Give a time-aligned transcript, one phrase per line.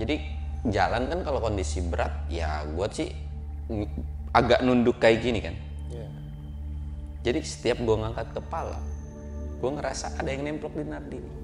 [0.00, 0.16] Jadi
[0.70, 3.08] jalan kan kalau kondisi berat ya gue sih
[4.32, 5.54] agak nunduk kayak gini kan.
[5.92, 6.08] Iya.
[7.22, 8.78] Jadi setiap gue ngangkat kepala,
[9.60, 11.18] gue ngerasa ada yang nemplok di nardi.
[11.20, 11.34] nih.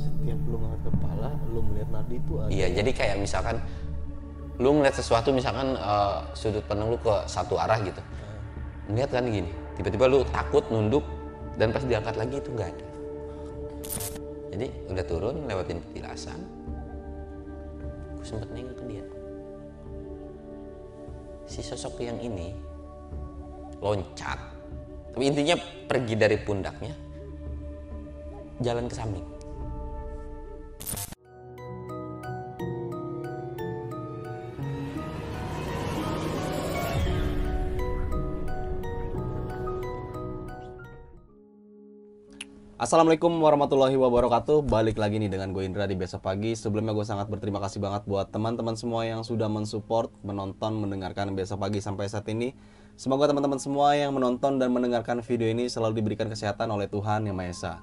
[0.00, 2.48] Setiap lu ngangkat kepala, lu melihat nadi itu ada.
[2.50, 3.56] Iya, jadi kayak misalkan
[4.56, 8.00] lu ngeliat sesuatu misalkan eh, sudut pandang lu ke satu arah gitu.
[8.88, 11.04] Ngeliat kan gini, tiba-tiba lu takut nunduk
[11.60, 12.83] dan pas diangkat lagi itu nggak ada.
[14.54, 16.38] Jadi udah turun lewatin petilasan,
[18.14, 19.02] gue sempet nengok ke dia.
[21.50, 22.54] Si sosok yang ini
[23.82, 24.38] loncat,
[25.10, 25.58] tapi intinya
[25.90, 26.94] pergi dari pundaknya,
[28.62, 29.26] jalan ke samping.
[42.84, 44.60] Assalamualaikum warahmatullahi wabarakatuh.
[44.68, 46.52] Balik lagi nih dengan gue Indra di Besok Pagi.
[46.52, 51.64] Sebelumnya gue sangat berterima kasih banget buat teman-teman semua yang sudah mensupport Menonton, mendengarkan Besok
[51.64, 52.52] Pagi sampai saat ini.
[53.00, 57.36] Semoga teman-teman semua yang menonton dan mendengarkan video ini Selalu diberikan kesehatan oleh Tuhan Yang
[57.40, 57.74] Maha Esa.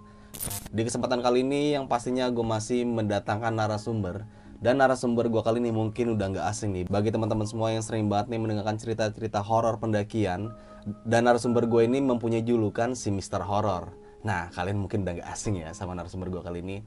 [0.70, 4.30] Di kesempatan kali ini yang pastinya gue masih mendatangkan narasumber.
[4.62, 6.86] Dan narasumber gue kali ini mungkin udah nggak asing nih.
[6.86, 10.54] Bagi teman-teman semua yang sering banget nih mendengarkan cerita-cerita horor pendakian
[11.10, 13.42] Dan narasumber gue ini mempunyai julukan si Mr.
[13.42, 16.78] Horror Nah, kalian mungkin udah gak asing ya sama narasumber gue kali ini.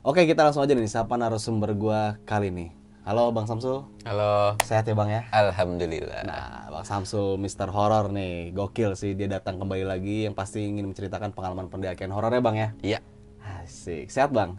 [0.00, 2.66] Oke, kita langsung aja nih siapa narasumber gue kali ini.
[3.04, 5.28] Halo Bang Samsul, Halo, sehat ya Bang ya?
[5.28, 6.24] Alhamdulillah.
[6.24, 7.68] Nah, Bang Samsul Mr.
[7.68, 12.32] Horror nih, gokil sih dia datang kembali lagi yang pasti ingin menceritakan pengalaman pendakian horor
[12.32, 12.72] ya Bang ya?
[12.80, 12.98] Iya,
[13.60, 14.56] Asik, sehat Bang?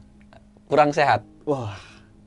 [0.69, 1.25] kurang sehat.
[1.49, 1.73] Wah,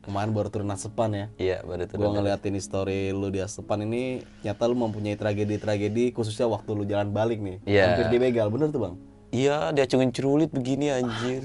[0.02, 1.26] kemarin baru turun Asepan ya.
[1.38, 2.10] Iya, baru Gue turun.
[2.18, 7.38] ngeliatin story lu di Asepan ini, nyata lu mempunyai tragedi-tragedi khususnya waktu lu jalan balik
[7.38, 7.62] nih.
[7.62, 7.94] Iya.
[7.94, 8.94] Hampir dibegal, bener tuh Bang?
[9.28, 11.44] Iya, dia cungin cerulit begini anjir.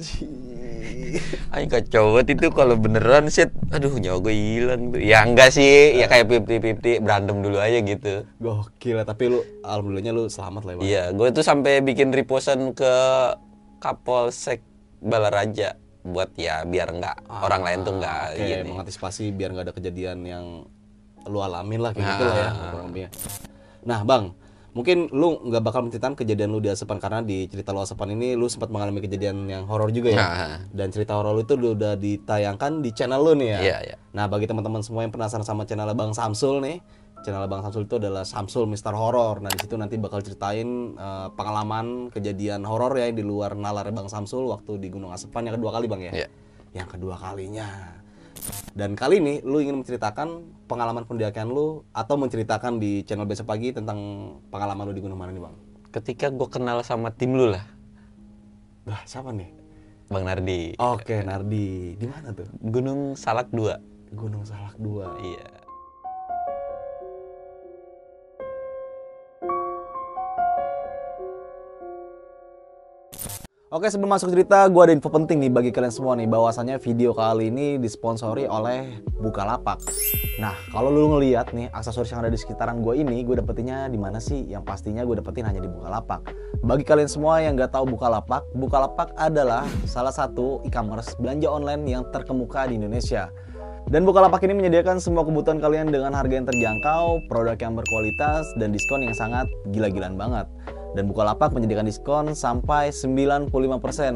[1.52, 3.46] Ayo kacau banget itu kalau beneran sih.
[3.76, 5.00] Aduh, nyawa gue hilang tuh.
[5.04, 8.24] Ya enggak sih, ya kayak pipti-pipti berantem dulu aja gitu.
[8.40, 10.86] Gokil, tapi lu alhamdulillahnya lu selamat lah ya Bang.
[10.88, 12.94] Iya, gue tuh sampai bikin reposan ke
[13.84, 14.64] Kapolsek
[15.04, 18.68] Balaraja buat ya biar enggak orang lain tuh enggak Oke, gini.
[18.76, 20.46] mengantisipasi biar nggak ada kejadian yang
[21.24, 22.50] lu alamin lah kayak gitu lah ya.
[22.52, 22.70] Nah.
[22.72, 23.10] kurang lebihnya.
[23.84, 24.24] Nah, Bang,
[24.74, 28.34] mungkin lu nggak bakal menceritakan kejadian lu di Asepan karena di cerita lu Asepan ini
[28.34, 30.18] lu sempat mengalami kejadian yang horor juga ya.
[30.18, 30.58] Nah.
[30.74, 33.60] Dan cerita horor lu itu lu udah ditayangkan di channel lu nih ya.
[33.62, 33.96] Iya, iya.
[34.18, 36.82] Nah, bagi teman-teman semua yang penasaran sama channel Bang Samsul nih,
[37.22, 38.98] channel Bang Samsul itu adalah Samsul Mr.
[38.98, 39.46] Horror.
[39.46, 44.10] Nah, di situ nanti bakal ceritain eh, pengalaman kejadian horor ya di luar nalar Bang
[44.10, 46.12] Samsul waktu di Gunung Asepan yang kedua kali, Bang ya.
[46.12, 46.28] Iya.
[46.74, 47.93] Yang kedua kalinya.
[48.74, 53.70] Dan kali ini lu ingin menceritakan pengalaman pendakian lu atau menceritakan di channel besok pagi
[53.72, 54.00] tentang
[54.50, 55.56] pengalaman lu di gunung mana nih, Bang?
[55.94, 57.64] Ketika gue kenal sama tim lu lah,
[58.84, 59.48] Bah, siapa nih?
[60.12, 60.76] Bang Nardi.
[60.76, 61.96] Oke, Nardi.
[61.96, 62.44] Di mana tuh?
[62.60, 64.12] Gunung Salak 2.
[64.12, 65.24] Gunung Salak 2.
[65.24, 65.63] Iya.
[73.74, 77.10] Oke sebelum masuk cerita, gue ada info penting nih bagi kalian semua nih bahwasannya video
[77.10, 79.82] kali ini disponsori oleh Bukalapak.
[80.38, 83.98] Nah kalau lu ngeliat nih aksesoris yang ada di sekitaran gue ini, gue dapetinnya di
[83.98, 84.46] mana sih?
[84.46, 86.22] Yang pastinya gue dapetin hanya di Bukalapak.
[86.62, 92.06] Bagi kalian semua yang nggak tahu Bukalapak, Bukalapak adalah salah satu e-commerce belanja online yang
[92.14, 93.34] terkemuka di Indonesia.
[93.92, 98.72] Dan Bukalapak ini menyediakan semua kebutuhan kalian dengan harga yang terjangkau, produk yang berkualitas, dan
[98.72, 100.48] diskon yang sangat gila-gilaan banget.
[100.96, 103.52] Dan Bukalapak menyediakan diskon sampai 95%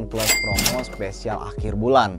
[0.07, 2.15] plus promo spesial akhir bulan.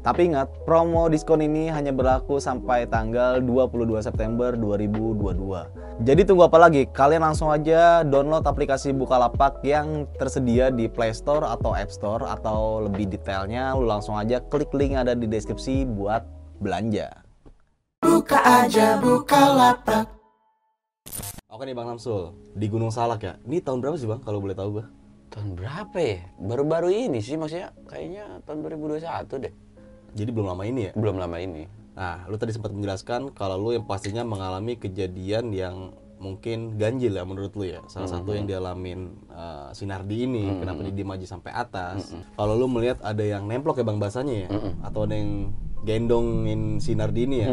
[0.00, 6.00] Tapi ingat, promo diskon ini hanya berlaku sampai tanggal 22 September 2022.
[6.00, 6.88] Jadi tunggu apa lagi?
[6.88, 12.88] Kalian langsung aja download aplikasi Bukalapak yang tersedia di Play Store atau App Store atau
[12.88, 17.08] lebih detailnya lu langsung aja klik link yang ada di deskripsi buat belanja.
[18.00, 20.20] Buka aja Bukalapak
[21.50, 23.34] Oke nih Bang Samsul, di Gunung Salak ya.
[23.42, 24.86] Ini tahun berapa sih Bang kalau boleh tahu gua?
[25.34, 26.22] Tahun berapa ya?
[26.38, 29.54] Baru-baru ini sih maksudnya kayaknya tahun 2021 deh.
[30.14, 30.92] Jadi belum lama ini ya.
[30.94, 31.66] Belum lama ini.
[31.98, 35.90] Nah, lu tadi sempat menjelaskan kalau lu yang pastinya mengalami kejadian yang
[36.20, 37.82] mungkin ganjil ya menurut lu ya.
[37.90, 42.14] Salah satu yang dialamin uh, Sinardi ini, kenapa dia diem aja sampai atas.
[42.38, 44.48] Kalau lu melihat ada yang nemplok ya Bang bahasanya ya,
[44.86, 47.48] atau ada yang gendongin Sinardi ini ya.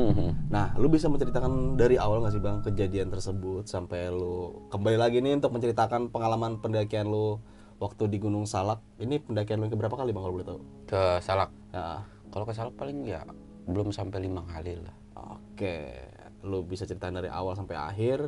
[0.51, 5.23] Nah, lu bisa menceritakan dari awal nggak sih Bang kejadian tersebut sampai lu kembali lagi
[5.23, 7.39] nih untuk menceritakan pengalaman pendakian lu
[7.79, 8.83] waktu di Gunung Salak.
[8.99, 10.59] Ini pendakian lu yang keberapa kali Bang kalau boleh tahu?
[10.89, 11.51] Ke Salak.
[11.71, 13.23] Nah, Kalau ke Salak paling ya
[13.67, 14.95] belum sampai lima kali lah.
[15.17, 15.95] Oke,
[16.43, 18.27] lu bisa ceritain dari awal sampai akhir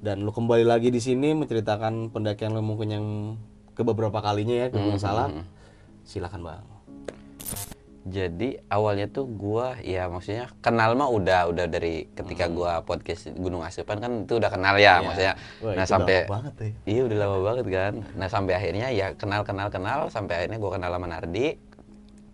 [0.00, 3.06] dan lu kembali lagi di sini menceritakan pendakian lu mungkin yang
[3.76, 5.30] ke beberapa kalinya ya ke Gunung Salak.
[6.02, 6.64] Silakan bang.
[8.00, 13.60] Jadi awalnya tuh gua ya maksudnya kenal mah udah udah dari ketika gua podcast Gunung
[13.60, 15.36] Asupan kan itu udah kenal ya maksudnya.
[15.36, 15.64] Hmm.
[15.68, 16.70] Wah, nah sampai lama banget ya.
[16.88, 17.94] Iya udah lama banget kan.
[18.16, 21.46] Nah sampai akhirnya ya kenal kenal kenal sampai akhirnya gua kenal sama Nardi.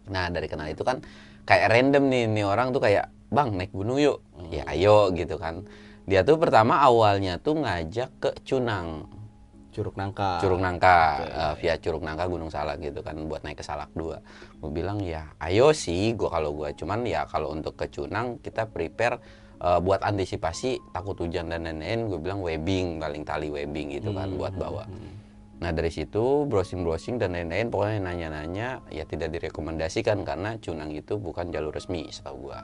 [0.07, 1.03] Nah dari kenal itu kan
[1.43, 4.23] kayak random nih nih orang tuh kayak bang naik gunung yuk.
[4.55, 5.67] Ya ayo gitu kan.
[6.07, 9.16] Dia tuh pertama awalnya tuh ngajak ke Cunang.
[9.77, 10.41] Curug Nangka.
[10.41, 14.65] Curug Nangka eh, via Curug Nangka Gunung Salak gitu kan buat naik ke Salak 2
[14.65, 16.73] gue bilang ya ayo sih gua kalau gua.
[16.73, 19.21] Cuman ya kalau untuk ke Cunang kita prepare
[19.61, 24.33] eh, buat antisipasi takut hujan dan lain-lain gue bilang webbing paling tali webbing gitu kan
[24.33, 24.89] buat bawa.
[25.57, 31.17] nah dari situ browsing browsing dan lain-lain pokoknya nanya-nanya ya tidak direkomendasikan karena Cunang itu
[31.17, 32.61] bukan jalur resmi setahu gua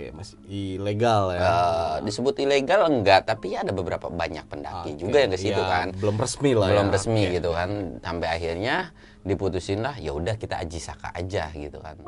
[0.00, 1.40] Oke, masih ilegal ya.
[1.44, 5.60] Eh, disebut ilegal enggak tapi ya ada beberapa banyak pendaki Oke, juga yang ke situ
[5.60, 6.92] iya, kan Belum resmi lah belum ya.
[6.96, 7.32] resmi Oke.
[7.36, 7.70] gitu kan
[8.00, 8.76] sampai akhirnya
[9.28, 12.00] diputusin lah ya udah kita aji saka aja gitu kan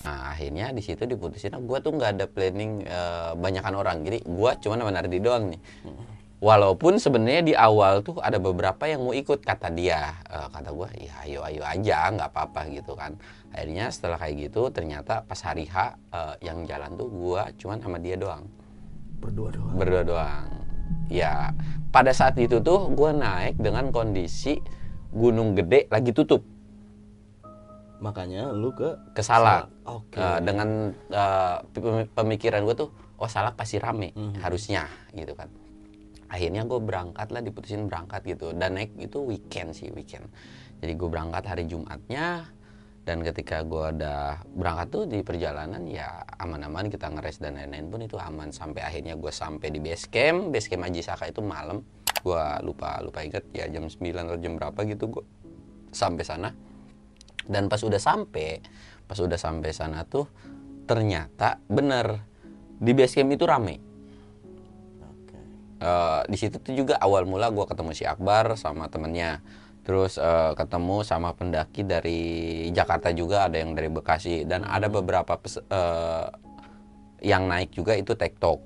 [0.00, 4.50] nah akhirnya di situ diputusin gue tuh nggak ada planning eh, banyakan orang jadi gue
[4.64, 5.60] cuma sama Nardi doang nih
[6.40, 10.88] Walaupun sebenarnya di awal tuh ada beberapa yang mau ikut kata dia, Eh, kata gue
[10.98, 13.12] ya ayo ayo aja nggak apa-apa gitu kan.
[13.52, 15.76] Akhirnya setelah kayak gitu ternyata pas hari H
[16.08, 18.48] eh, yang jalan tuh gue cuman sama dia doang,
[19.20, 19.74] Berdua doang.
[19.76, 20.48] berdua doang.
[21.12, 21.52] Ya
[21.92, 24.56] pada saat itu tuh gue naik dengan kondisi
[25.10, 26.40] gunung gede lagi tutup
[28.00, 29.68] Makanya lu ke ke Salak.
[29.84, 30.16] Oke.
[30.16, 30.88] Eh, dengan
[31.68, 32.88] pem- pemikiran gue tuh
[33.20, 34.40] oh Salak pasti rame Mhm.
[34.40, 35.52] harusnya gitu kan
[36.30, 38.54] akhirnya gue berangkat lah diputusin berangkat gitu.
[38.54, 40.30] Dan naik itu weekend sih weekend.
[40.80, 42.46] Jadi gue berangkat hari Jumatnya
[43.04, 48.00] dan ketika gue udah berangkat tuh di perjalanan ya aman-aman kita ngeres dan lain-lain pun
[48.06, 48.54] itu aman.
[48.54, 50.54] Sampai akhirnya gue sampai di base camp.
[50.54, 51.82] Base camp Haji Saka itu malam.
[52.22, 55.24] Gue lupa lupa ingat ya jam 9 atau jam berapa gitu gue
[55.90, 56.54] sampai sana.
[57.50, 58.62] Dan pas udah sampai
[59.10, 60.30] pas udah sampai sana tuh
[60.86, 62.22] ternyata bener
[62.78, 63.89] di base camp itu rame
[65.80, 69.40] Eh, di situ tuh juga awal mula gue ketemu si Akbar sama temennya.
[69.80, 72.20] Terus eh, ketemu sama pendaki dari
[72.68, 74.44] Jakarta juga ada yang dari Bekasi.
[74.44, 76.26] Dan ada beberapa pes- eh,
[77.24, 78.60] yang naik juga itu tektok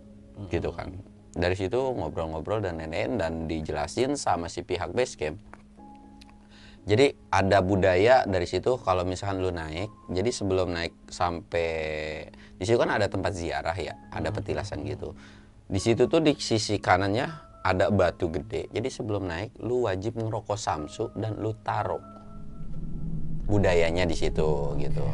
[0.51, 0.91] gitu kan.
[1.35, 5.39] Dari situ ngobrol-ngobrol dan lain-lain dan dijelasin sama si pihak base camp
[6.85, 9.89] jadi ada budaya dari situ kalau misalkan lu naik.
[10.13, 11.69] Jadi sebelum naik sampai
[12.61, 15.17] di situ kan ada tempat ziarah ya ada petilasan gitu
[15.65, 17.27] di situ tuh di sisi kanannya
[17.65, 18.69] ada batu gede.
[18.69, 22.03] Jadi sebelum naik lu wajib ngerokok samsu dan lu taruh
[23.49, 25.05] budayanya di situ gitu.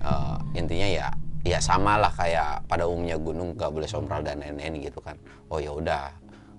[0.00, 1.06] Eh, intinya ya
[1.44, 5.16] ya sama lah kayak pada umumnya gunung gak boleh sompral dan lain-lain gitu kan.
[5.52, 6.12] Oh ya udah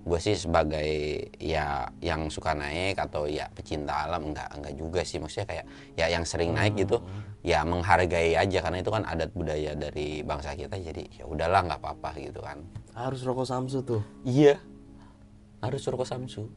[0.06, 0.90] gue sih sebagai
[1.38, 5.20] ya yang suka naik atau ya pecinta alam enggak enggak juga sih.
[5.20, 5.66] Maksudnya kayak
[6.00, 7.04] ya yang sering naik gitu
[7.44, 8.60] ya menghargai aja.
[8.64, 12.64] Karena itu kan adat budaya dari bangsa kita jadi ya udahlah nggak apa-apa gitu kan.
[12.96, 14.02] Harus rokok Samsu tuh.
[14.28, 14.60] iya.
[15.60, 16.48] Harus rokok samsu.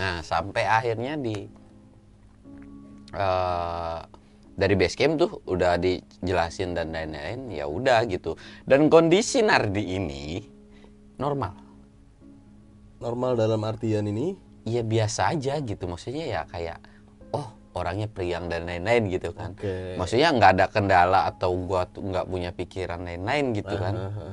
[0.00, 1.44] Nah sampai akhirnya di
[3.14, 4.00] eh,
[4.54, 8.38] dari base camp tuh udah dijelasin dan lain-lain ya udah gitu.
[8.62, 10.38] Dan kondisi Nardi ini
[11.18, 11.54] normal.
[13.02, 14.38] Normal dalam artian ini?
[14.64, 15.84] Ya biasa aja gitu.
[15.90, 16.78] Maksudnya ya kayak
[17.34, 19.58] oh orangnya periang dan lain-lain gitu kan.
[19.58, 19.98] Oke.
[19.98, 23.94] maksudnya nggak ada kendala atau gua tuh nggak punya pikiran lain-lain gitu kan.
[23.98, 24.28] Aha.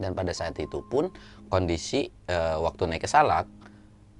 [0.00, 1.12] dan pada saat itu pun
[1.52, 3.44] kondisi eh, waktu naik ke Salak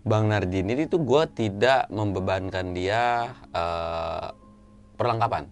[0.04, 4.28] Bang Nardini itu gue tidak membebankan dia eh,
[5.00, 5.49] perlengkapan.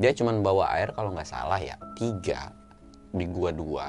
[0.00, 2.56] Dia cuma bawa air kalau nggak salah ya tiga
[3.12, 3.86] di gua dua.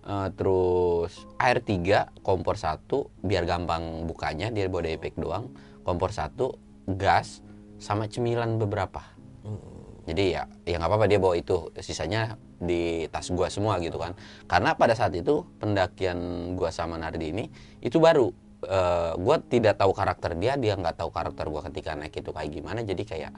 [0.00, 5.52] Eh, terus air tiga kompor satu biar gampang bukanya dia bawa daypack doang.
[5.84, 6.56] Kompor satu
[6.88, 7.44] gas
[7.76, 9.04] sama cemilan beberapa.
[10.08, 11.68] Jadi ya ya nggak apa-apa dia bawa itu.
[11.78, 14.16] Sisanya di tas gua semua gitu kan.
[14.48, 16.18] Karena pada saat itu pendakian
[16.56, 17.44] gua sama Nardi ini
[17.84, 18.32] itu baru.
[18.64, 22.50] Eh, gua tidak tahu karakter dia dia nggak tahu karakter gua ketika naik itu kayak
[22.50, 22.80] gimana.
[22.82, 23.32] Jadi kayak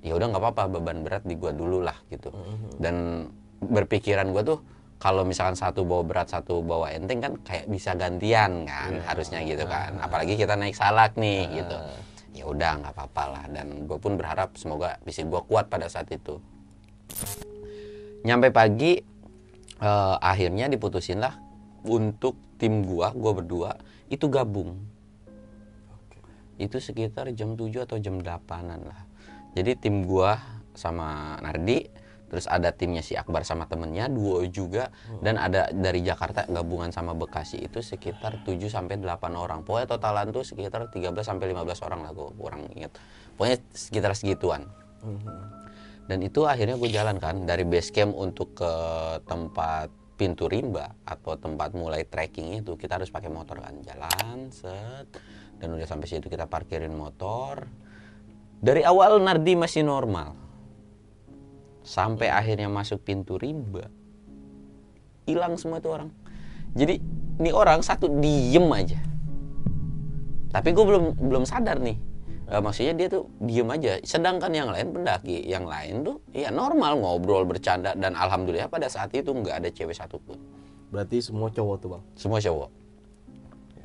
[0.00, 2.32] ya udah nggak apa-apa beban berat di gua dulu lah gitu.
[2.80, 3.28] Dan
[3.60, 4.58] berpikiran gua tuh
[5.00, 9.64] kalau misalkan satu bawa berat satu bawa enteng kan kayak bisa gantian kan harusnya gitu
[9.64, 9.96] kan.
[10.00, 11.76] Apalagi kita naik salak nih gitu.
[12.36, 13.44] Ya udah nggak apa-apa lah.
[13.48, 16.36] Dan gue pun berharap semoga fisik gue kuat pada saat itu.
[18.28, 19.00] Nyampe pagi
[19.80, 21.32] eh, akhirnya diputusin lah
[21.88, 23.70] untuk tim gua gua berdua
[24.12, 24.76] itu gabung.
[26.60, 29.09] Itu sekitar jam 7 atau jam 8an lah
[29.56, 30.38] jadi tim gua
[30.74, 34.94] sama Nardi terus ada timnya si Akbar sama temennya duo juga.
[35.18, 39.66] Dan ada dari Jakarta gabungan sama Bekasi itu sekitar 7 sampai 8 orang.
[39.66, 42.94] Pokoknya totalan tuh sekitar 13 sampai 15 orang lah gue kurang inget.
[43.34, 44.70] Pokoknya sekitar segituan.
[46.06, 48.72] Dan itu akhirnya gue jalan kan dari base camp untuk ke
[49.26, 53.74] tempat pintu rimba atau tempat mulai trekking itu kita harus pakai motor kan.
[53.82, 55.18] Jalan set
[55.58, 57.66] dan udah sampai situ kita parkirin motor
[58.60, 60.36] dari awal Nardi masih normal.
[61.80, 63.88] Sampai akhirnya masuk pintu rimba.
[65.24, 66.10] Hilang semua tuh orang.
[66.76, 67.00] Jadi
[67.40, 69.00] ini orang satu diem aja.
[70.52, 71.96] Tapi gue belum belum sadar nih.
[72.50, 73.96] Eh, maksudnya dia tuh diem aja.
[74.04, 77.96] Sedangkan yang lain pendaki yang lain tuh ya normal ngobrol bercanda.
[77.96, 80.36] Dan alhamdulillah pada saat itu nggak ada cewek satupun.
[80.92, 82.02] Berarti semua cowok tuh bang.
[82.14, 82.70] semua cowok.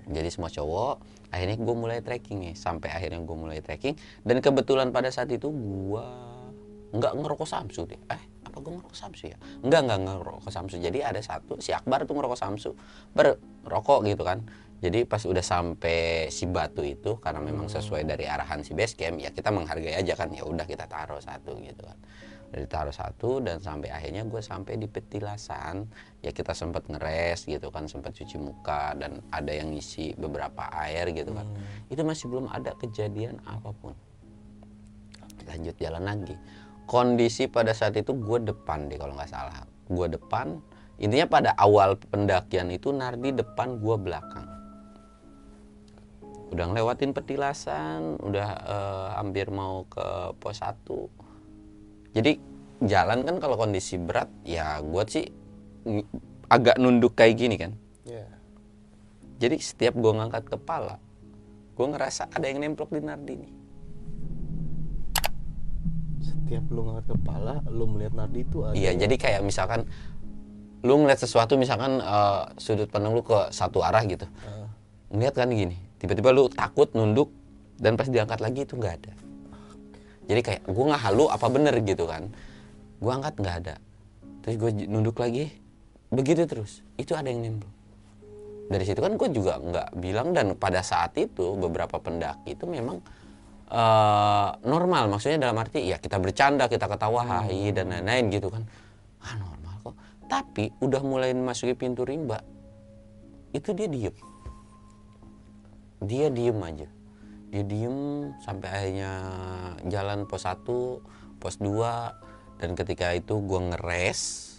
[0.05, 0.95] Jadi semua cowok
[1.33, 5.49] akhirnya gue mulai trekking nih sampai akhirnya gue mulai trekking dan kebetulan pada saat itu
[5.49, 6.05] gue
[6.95, 7.99] nggak ngerokok samsu deh.
[8.07, 9.37] Eh apa gue ngerokok samsu ya?
[9.65, 10.75] Nggak nggak ngerokok samsu.
[10.79, 12.71] Jadi ada satu si Akbar tuh ngerokok samsu.
[13.11, 14.45] Berrokok gitu kan.
[14.79, 19.17] Jadi pas udah sampai si batu itu karena memang sesuai dari arahan si base camp
[19.17, 21.97] ya kita menghargai aja kan ya udah kita taruh satu gitu kan
[22.55, 25.91] udah ditaruh satu dan sampai akhirnya gue sampai di petilasan.
[26.23, 31.11] Ya kita sempat ngeres gitu kan sempat cuci muka dan ada yang ngisi beberapa air
[31.11, 31.43] gitu kan.
[31.91, 33.91] Itu masih belum ada kejadian apa pun.
[35.43, 36.39] Lanjut jalan lagi.
[36.87, 39.67] Kondisi pada saat itu gue depan deh kalau nggak salah.
[39.91, 40.55] Gue depan
[40.95, 44.47] intinya pada awal pendakian itu Nardi depan gue belakang.
[46.55, 51.24] Udah ngelewatin petilasan udah eh, hampir mau ke pos 1
[52.15, 52.39] jadi
[52.79, 55.25] jalan kan kalau kondisi berat ya gue sih
[56.47, 58.25] agak nunduk kayak gini kan Iya.
[59.41, 60.97] jadi setiap gue ngangkat kepala
[61.75, 63.53] gue ngerasa ada yang nemplok di Nardi nih
[66.25, 68.77] Setiap lu ngangkat kepala, lu melihat Nardi itu ada.
[68.77, 69.89] Iya, jadi kayak misalkan
[70.85, 74.29] lu ngeliat sesuatu misalkan eh, sudut pandang lu ke satu arah gitu.
[74.45, 74.69] Ah.
[75.09, 77.33] Ngeliat kan gini, tiba-tiba lu takut nunduk
[77.81, 79.13] dan pas diangkat lagi itu nggak ada.
[80.25, 82.29] Jadi kayak gua nggak halu apa bener gitu kan.
[83.01, 83.75] Gua angkat nggak ada.
[84.45, 85.49] Terus gue nunduk lagi,
[86.13, 86.85] begitu terus.
[87.01, 87.65] Itu ada yang nempel.
[88.69, 93.01] Dari situ kan gue juga nggak bilang dan pada saat itu beberapa pendaki itu memang
[93.69, 98.65] eh, normal maksudnya dalam arti ya kita bercanda kita ketawa hai dan lain-lain gitu kan
[99.21, 102.41] ah normal kok tapi udah mulai memasuki pintu rimba
[103.53, 104.15] itu dia diem
[106.01, 106.89] dia diem aja
[107.53, 109.11] dia diem sampai akhirnya
[109.89, 110.65] jalan pos 1
[111.37, 114.51] pos 2 dan ketika itu gua ngeres.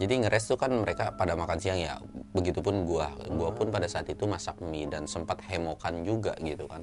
[0.00, 2.00] Jadi ngeres tuh kan mereka pada makan siang ya.
[2.32, 3.12] Begitupun gua.
[3.28, 6.82] Gua pun pada saat itu masak mie dan sempat hemokan juga gitu kan.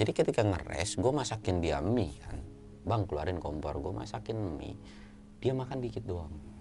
[0.00, 2.40] Jadi ketika ngeres gua masakin dia mie kan.
[2.88, 3.76] Bang keluarin kompor.
[3.78, 4.74] Gua masakin mie.
[5.36, 6.55] Dia makan dikit doang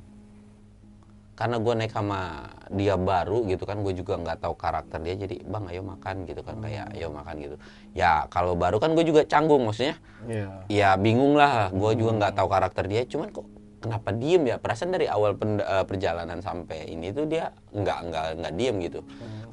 [1.36, 5.44] karena gue naik sama dia baru gitu kan gue juga nggak tahu karakter dia jadi
[5.44, 7.56] bang ayo makan gitu kan kayak ayo makan gitu.
[7.92, 10.48] Ya kalau baru kan gue juga canggung maksudnya Iya.
[10.72, 11.70] ya bingung lah.
[11.76, 13.46] Gue juga nggak tahu karakter dia cuman kok
[13.84, 14.56] kenapa diem ya?
[14.58, 19.00] Perasaan dari awal pen- eh, perjalanan sampai ini tuh dia nggak nggak nggak diem gitu.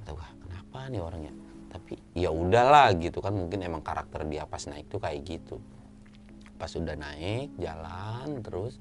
[0.07, 1.35] Kata gue kenapa nih orangnya?
[1.67, 5.59] Tapi ya udahlah gitu kan mungkin emang karakter dia pas naik tuh kayak gitu.
[6.57, 8.79] Pas udah naik jalan terus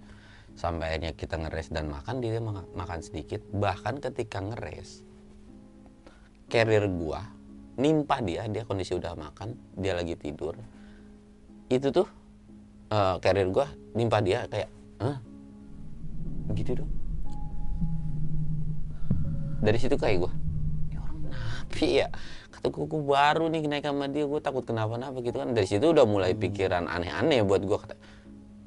[0.56, 3.42] sampai akhirnya kita ngeres dan makan dia ma- makan sedikit.
[3.52, 5.04] Bahkan ketika ngeres
[6.52, 7.24] carrier gua
[7.80, 10.54] nimpah dia dia kondisi udah makan dia lagi tidur.
[11.72, 12.08] Itu tuh
[12.92, 14.70] eh, carrier gua nimpah dia kayak
[15.02, 15.18] Hah?
[16.54, 16.92] gitu dong.
[19.62, 20.32] Dari situ kayak gua
[20.90, 22.08] "Ini orang kenapa ya?
[22.52, 25.56] Kata gua, gua baru nih naik sama dia gua takut kenapa-napa gitu kan.
[25.56, 27.96] Dari situ udah mulai pikiran aneh-aneh buat gua kata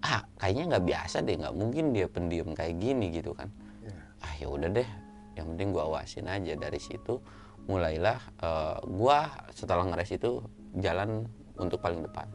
[0.04, 3.48] ah kayaknya nggak biasa deh nggak mungkin dia pendiam kayak gini gitu kan.
[4.20, 4.88] Ah ya udah deh
[5.40, 6.52] yang penting gua awasin aja.
[6.52, 7.16] Dari situ
[7.64, 10.44] mulailah eh, gua setelah ngeres itu
[10.76, 11.24] jalan
[11.56, 12.28] untuk paling depan.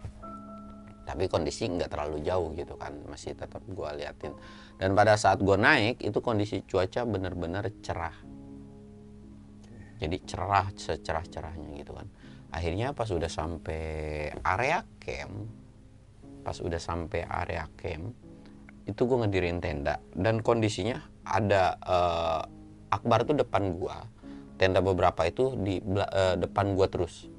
[1.06, 4.34] Tapi kondisi nggak terlalu jauh gitu kan masih tetap gua liatin.
[4.82, 8.18] Dan pada saat gua naik itu kondisi cuaca benar-benar cerah.
[10.00, 12.10] Jadi cerah secerah cerahnya gitu kan.
[12.50, 15.59] Akhirnya pas udah sampai area camp
[16.50, 18.10] pas udah sampai area camp
[18.90, 20.02] itu gue ngedirin tenda.
[20.18, 22.42] Dan kondisinya ada eh,
[22.90, 24.10] Akbar tuh depan gua.
[24.58, 27.30] Tenda beberapa itu di eh, depan gua terus.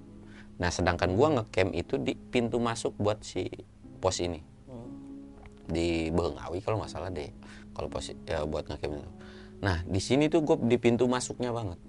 [0.63, 3.51] Nah sedangkan gua ngecamp itu di pintu masuk buat si
[3.99, 4.39] pos ini.
[5.67, 7.35] Di Bengawi kalau nggak salah deh
[7.75, 9.11] kalau pos ya, buat ngecamp itu.
[9.59, 11.83] Nah di sini tuh gue di pintu masuknya banget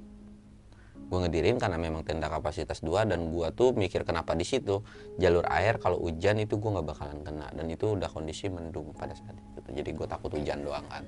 [1.12, 4.80] gue ngedirin karena memang tenda kapasitas dua dan gue tuh mikir kenapa di situ.
[5.20, 9.12] Jalur air kalau hujan itu gue nggak bakalan kena dan itu udah kondisi mendung pada
[9.12, 9.60] saat itu.
[9.76, 11.04] Jadi gue takut hujan doang kan.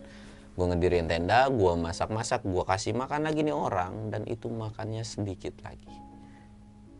[0.59, 5.55] Gue ngedirin tenda gue masak-masak gue kasih makan lagi nih orang dan itu makannya sedikit
[5.63, 5.87] lagi.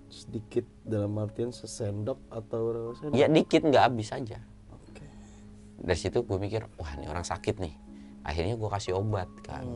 [0.08, 3.20] Sedikit dalam artian sesendok atau sendok?
[3.20, 4.40] ya dikit nggak habis aja.
[4.72, 5.04] Oke.
[5.84, 7.76] dari situ gue mikir wah ini orang sakit nih.
[8.24, 9.68] Akhirnya gue kasih obat kan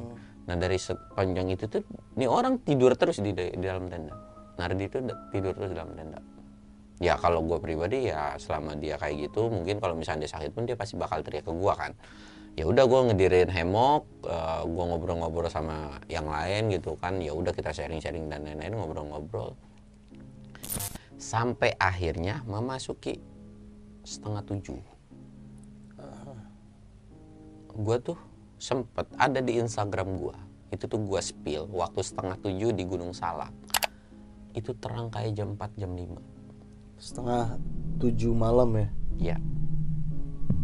[0.47, 1.83] nah dari sepanjang itu tuh
[2.15, 4.15] ini orang tidur terus di, di dalam tenda.
[4.55, 5.03] Nardi itu
[5.35, 6.23] tidur terus di dalam tenda.
[6.97, 10.65] Ya kalau gue pribadi ya selama dia kayak gitu mungkin kalau misalnya dia sakit pun
[10.65, 11.91] dia pasti bakal teriak ke gue kan.
[12.57, 14.07] Ya udah gue ngedirin hemok
[14.65, 17.21] gue ngobrol-ngobrol sama yang lain gitu kan.
[17.21, 19.53] Ya udah kita sharing-sharing dan lain-lain ngobrol-ngobrol.
[21.21, 23.21] Sampai akhirnya memasuki
[24.01, 24.79] setengah tujuh.
[27.77, 28.17] Gue tuh
[28.57, 30.35] sempet ada di Instagram gue
[30.73, 33.53] itu tuh gue spill waktu setengah tujuh di Gunung Salak.
[34.51, 36.17] Itu terang kayak jam 4 jam 5
[36.97, 37.61] Setengah
[38.01, 38.87] tujuh malam ya.
[39.21, 39.37] ya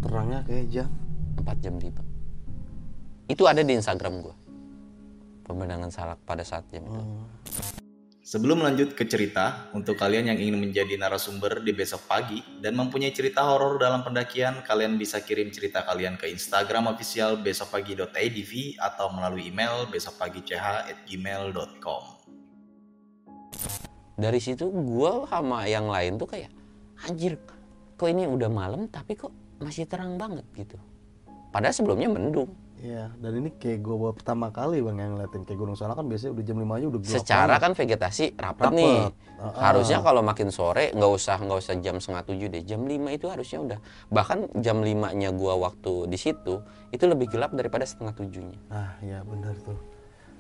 [0.02, 0.90] Terangnya kayak jam.
[1.38, 2.14] 4 jam 5
[3.28, 4.36] itu ada di Instagram gue
[5.48, 7.02] pemandangan salak pada saat jam itu
[8.34, 13.14] Sebelum lanjut ke cerita, untuk kalian yang ingin menjadi narasumber di besok pagi dan mempunyai
[13.14, 19.54] cerita horor dalam pendakian, kalian bisa kirim cerita kalian ke Instagram official besokpagi.idv atau melalui
[19.54, 22.04] email besokpagi.ch@gmail.com.
[24.18, 26.50] dari situ gue sama yang lain tuh kayak
[27.06, 27.38] anjir
[27.94, 29.30] kok ini udah malam tapi kok
[29.62, 30.82] masih terang banget gitu
[31.54, 32.50] padahal sebelumnya mendung
[32.84, 36.12] Iya, dan ini kayak gue baru pertama kali bang yang ngeliatin kayak Gunung Salak kan
[36.12, 38.76] biasanya udah jam 5 aja udah gelap secara kan vegetasi rapat Rapet.
[38.76, 38.98] nih
[39.44, 43.12] Ah, harusnya kalau makin sore nggak usah nggak usah jam setengah tujuh deh jam 5
[43.12, 46.60] itu harusnya udah bahkan jam 5 nya gua waktu di situ
[46.92, 49.80] itu lebih gelap daripada setengah tujuhnya Nah, iya benar tuh.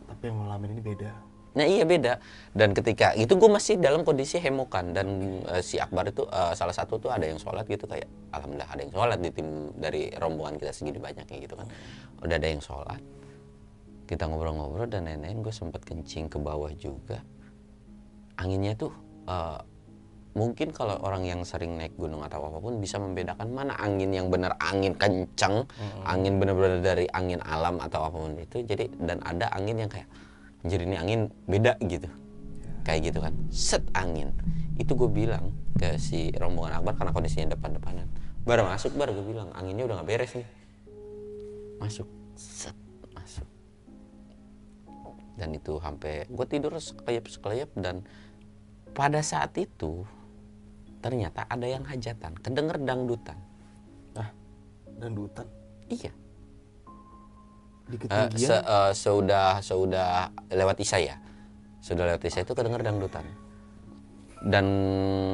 [0.03, 1.12] Tapi yang ngalamin ini beda.
[1.53, 2.17] Nah iya beda.
[2.53, 5.07] Dan ketika itu gue masih dalam kondisi hemokan dan
[5.53, 8.81] eh, si Akbar itu eh, salah satu tuh ada yang sholat gitu kayak alhamdulillah ada
[8.81, 11.69] yang sholat di tim dari rombongan kita segini banyaknya gitu kan.
[12.25, 13.01] Udah ada yang sholat.
[14.10, 17.21] Kita ngobrol-ngobrol dan lain-lain gue sempat kencing ke bawah juga.
[18.41, 18.89] Anginnya tuh
[19.30, 19.62] eh,
[20.34, 24.34] mungkin kalau orang yang sering naik gunung atau apa pun bisa membedakan mana angin yang
[24.34, 25.69] benar angin kencang
[26.10, 28.65] angin benar-benar dari angin alam atau apa pun itu.
[28.65, 30.10] Jadi dan ada angin yang kayak
[30.63, 32.08] anjir ini angin beda gitu.
[32.88, 33.34] Kayak gitu kan.
[33.52, 34.32] Set angin.
[34.80, 38.08] Itu gue bilang ke si rombongan Akbar karena kondisinya depan-depanan.
[38.47, 39.12] Bar masuk bar.
[39.12, 40.47] Gue bilang anginnya udah nggak beres nih.
[41.80, 42.08] Masuk.
[42.39, 42.76] Set
[43.12, 43.47] masuk.
[45.36, 48.04] Dan itu sampai gue tidur sekelip sekelip dan
[48.95, 50.06] pada saat itu
[51.04, 53.36] ternyata ada yang hajatan kedenger dangdutan.
[54.15, 54.30] Nah,
[55.02, 55.47] dan dutan
[55.91, 56.22] iya
[57.86, 58.39] di Eh, ketinggian.
[58.39, 60.10] se- eh, seudah seudah
[60.50, 61.15] lewat isya ya.
[61.80, 63.26] Sudah lewat isya itu kedenger dangdutan.
[64.41, 64.65] Dan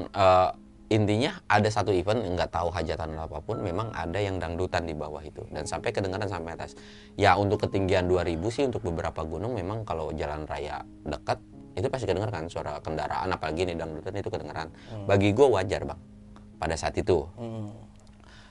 [0.07, 0.49] eh,
[0.89, 4.93] intinya ada satu event nggak tahu hajatan atau apa pun memang ada yang dangdutan di
[4.93, 5.45] bawah itu.
[5.47, 6.73] Dan sampai kedengaran sampai atas.
[7.15, 11.37] Ya untuk ketinggian 2000 sih untuk beberapa gunung memang kalau jalan raya dekat
[11.73, 14.67] itu pasti kedengeran kan suara kendaraan apalagi nih dangdutan itu kedengeran.
[15.05, 15.99] Bagi gue wajar bang
[16.55, 17.23] pada saat itu.
[17.35, 17.69] Hmm.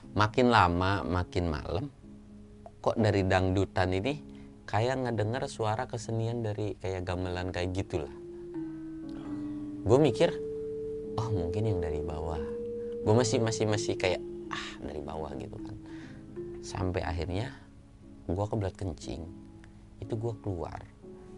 [0.09, 1.85] makin lama makin malam
[2.79, 4.13] kok dari dangdutan ini
[4.63, 8.13] kayak ngedenger suara kesenian dari kayak gamelan kayak gitulah.
[9.83, 10.31] Gue mikir
[11.19, 12.39] oh mungkin yang dari bawah.
[13.03, 15.75] Gue masih masih masih kayak ah dari bawah gitu kan.
[16.63, 17.51] Sampai akhirnya
[18.31, 19.27] gue kebelat kencing.
[19.99, 20.79] Itu gue keluar.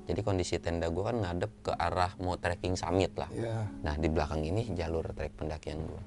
[0.06, 3.30] Jadi kondisi tenda gue kan ngadep ke arah mau trekking summit lah.
[3.34, 6.04] Ya, Nah di belakang ini jalur trek pendakian gue.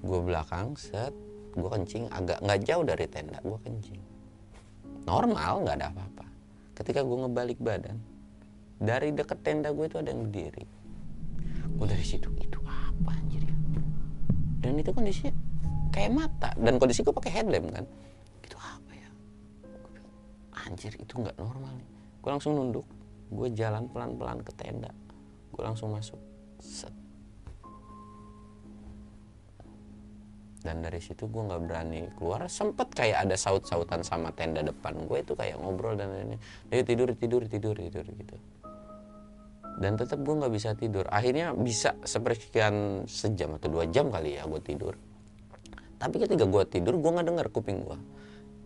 [0.00, 1.12] Gue belakang set,
[1.54, 4.09] gue kencing agak nggak jauh dari tenda, gue kencing.
[5.04, 6.26] Normal nggak ada apa-apa.
[6.76, 7.98] Ketika gue ngebalik badan,
[8.80, 10.64] dari deket tenda gue itu ada yang berdiri.
[11.76, 13.56] Gue dari situ itu apa anjir ya?
[14.64, 15.32] Dan itu kondisinya
[15.92, 17.84] kayak mata dan kondisi gue pakai headlamp kan.
[18.40, 19.10] Itu apa ya?
[20.68, 21.88] Anjir itu nggak normal nih.
[22.20, 22.84] Gue langsung nunduk,
[23.32, 24.92] gue jalan pelan-pelan ke tenda,
[25.52, 26.20] gue langsung masuk.
[26.60, 26.92] Set.
[30.60, 32.44] Dan dari situ gue nggak berani keluar.
[32.52, 36.40] Sempet kayak ada saut-sautan sama tenda depan gue itu kayak ngobrol dan lain-lain.
[36.84, 38.36] Tidur tidur tidur tidur gitu.
[39.80, 41.08] Dan tetap gue nggak bisa tidur.
[41.08, 44.94] Akhirnya bisa sepersekian sejam atau dua jam kali ya gue tidur.
[45.96, 47.98] Tapi ketika gue tidur gue nggak dengar kuping gue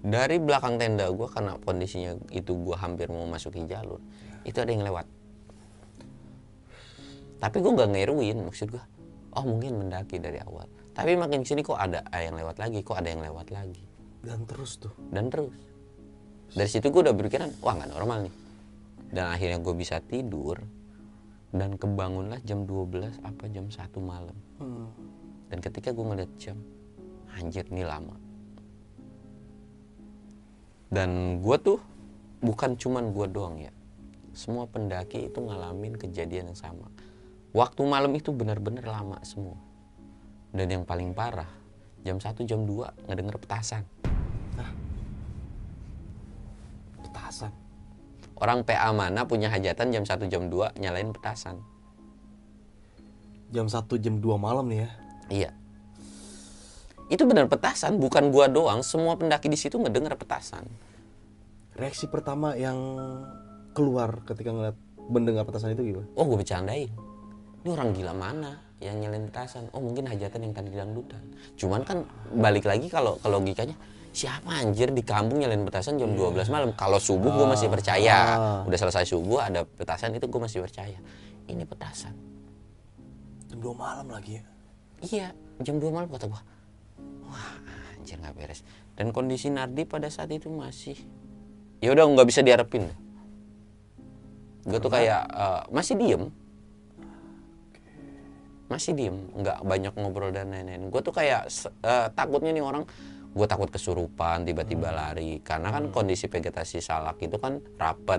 [0.04, 4.02] dari belakang tenda gue karena kondisinya itu gue hampir mau masuki jalur
[4.42, 5.06] itu ada yang lewat.
[7.38, 8.84] Tapi gue nggak ngeruin maksud gue
[9.34, 13.10] oh mungkin mendaki dari awal tapi makin sini kok ada yang lewat lagi kok ada
[13.10, 13.82] yang lewat lagi.
[14.24, 14.94] Dan terus tuh.
[15.10, 15.52] dan terus.
[16.54, 18.34] Dari situ gue udah berpikiran wah nggak normal nih.
[19.10, 20.62] Dan akhirnya gue bisa tidur
[21.50, 24.38] dan kebangunlah jam 12 apa jam 1 malam.
[24.54, 24.86] Hmm.
[25.50, 26.58] dan ketika gue ngeliat jam
[27.34, 28.14] anjir ini lama.
[30.94, 31.78] Dan gue tuh
[32.38, 33.74] bukan cuman gue doang ya.
[34.30, 36.86] Semua pendaki itu ngalamin kejadian yang sama.
[37.54, 39.58] Waktu malam itu benar-benar lama semua
[40.54, 41.50] dan yang paling parah
[42.06, 43.82] jam 1 jam 2 ngedenger petasan
[47.02, 47.52] Petasan.
[48.38, 51.58] orang PA mana punya hajatan jam 1 jam 2 nyalain petasan
[53.54, 54.90] Jam 1 jam 2 malam nih ya.
[55.30, 55.50] Iya.
[57.06, 58.82] Itu benar petasan, bukan gua doang.
[58.82, 60.66] Semua pendaki di situ ngedenger petasan.
[61.78, 62.74] Reaksi pertama yang
[63.78, 64.74] keluar ketika ngeliat
[65.06, 66.08] mendengar petasan itu gimana?
[66.18, 66.90] Oh, gue bercandain.
[67.62, 69.64] Ini orang gila mana yang nyalain petasan?
[69.72, 71.22] Oh, mungkin hajatan yang tadi dangdutan.
[71.56, 72.04] Cuman kan
[72.36, 73.72] balik lagi kalau ke logikanya,
[74.12, 76.76] siapa anjir di kampung nyalain petasan jam 12 malam?
[76.76, 78.36] Kalau subuh gue masih percaya.
[78.36, 78.68] Ah.
[78.68, 81.00] Udah selesai subuh ada petasan itu gue masih percaya.
[81.48, 82.12] Ini petasan.
[83.48, 84.44] Jam 2 malam lagi ya.
[85.04, 85.28] Iya,
[85.64, 86.40] jam 2 malam kata gua.
[87.28, 87.56] Wah,
[87.96, 88.60] anjir nggak beres.
[88.94, 90.96] Dan kondisi Nardi pada saat itu masih
[91.82, 92.88] ya udah nggak bisa diharapin.
[94.64, 96.22] Gue tuh kayak eh, masih diem.
[98.74, 100.90] Masih diem, nggak banyak ngobrol dan lain-lain.
[100.90, 101.46] Gue tuh kayak
[101.86, 102.82] eh, takutnya nih orang
[103.34, 105.38] gue takut kesurupan tiba-tiba lari.
[105.46, 108.18] Karena kan kondisi vegetasi salak itu kan rapet.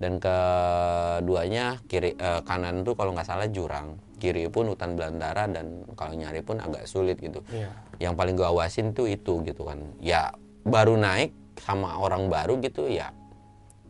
[0.00, 4.00] Dan keduanya kiri eh, kanan tuh kalau nggak salah jurang.
[4.16, 7.44] Kiri pun hutan belantara dan kalau nyari pun agak sulit gitu.
[7.52, 7.68] Iya.
[8.00, 9.84] yang paling gue awasin tuh itu gitu kan.
[10.00, 10.32] Ya
[10.64, 13.12] baru naik sama orang baru gitu ya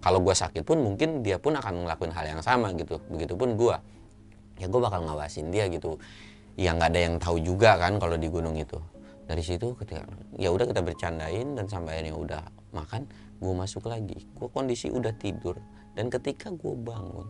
[0.04, 3.00] kalau gue sakit pun mungkin dia pun akan ngelakuin hal yang sama gitu.
[3.08, 3.72] Begitupun gue
[4.58, 5.98] ya gue bakal ngawasin dia gitu.
[6.54, 8.78] Ya nggak ada yang tahu juga kan kalau di gunung itu.
[9.24, 10.04] Dari situ ketika
[10.36, 12.42] ya udah kita bercandain dan sampai akhirnya udah
[12.76, 13.08] makan
[13.40, 14.28] gue masuk lagi.
[14.36, 15.58] Gue kondisi udah tidur
[15.98, 17.26] dan ketika gue bangun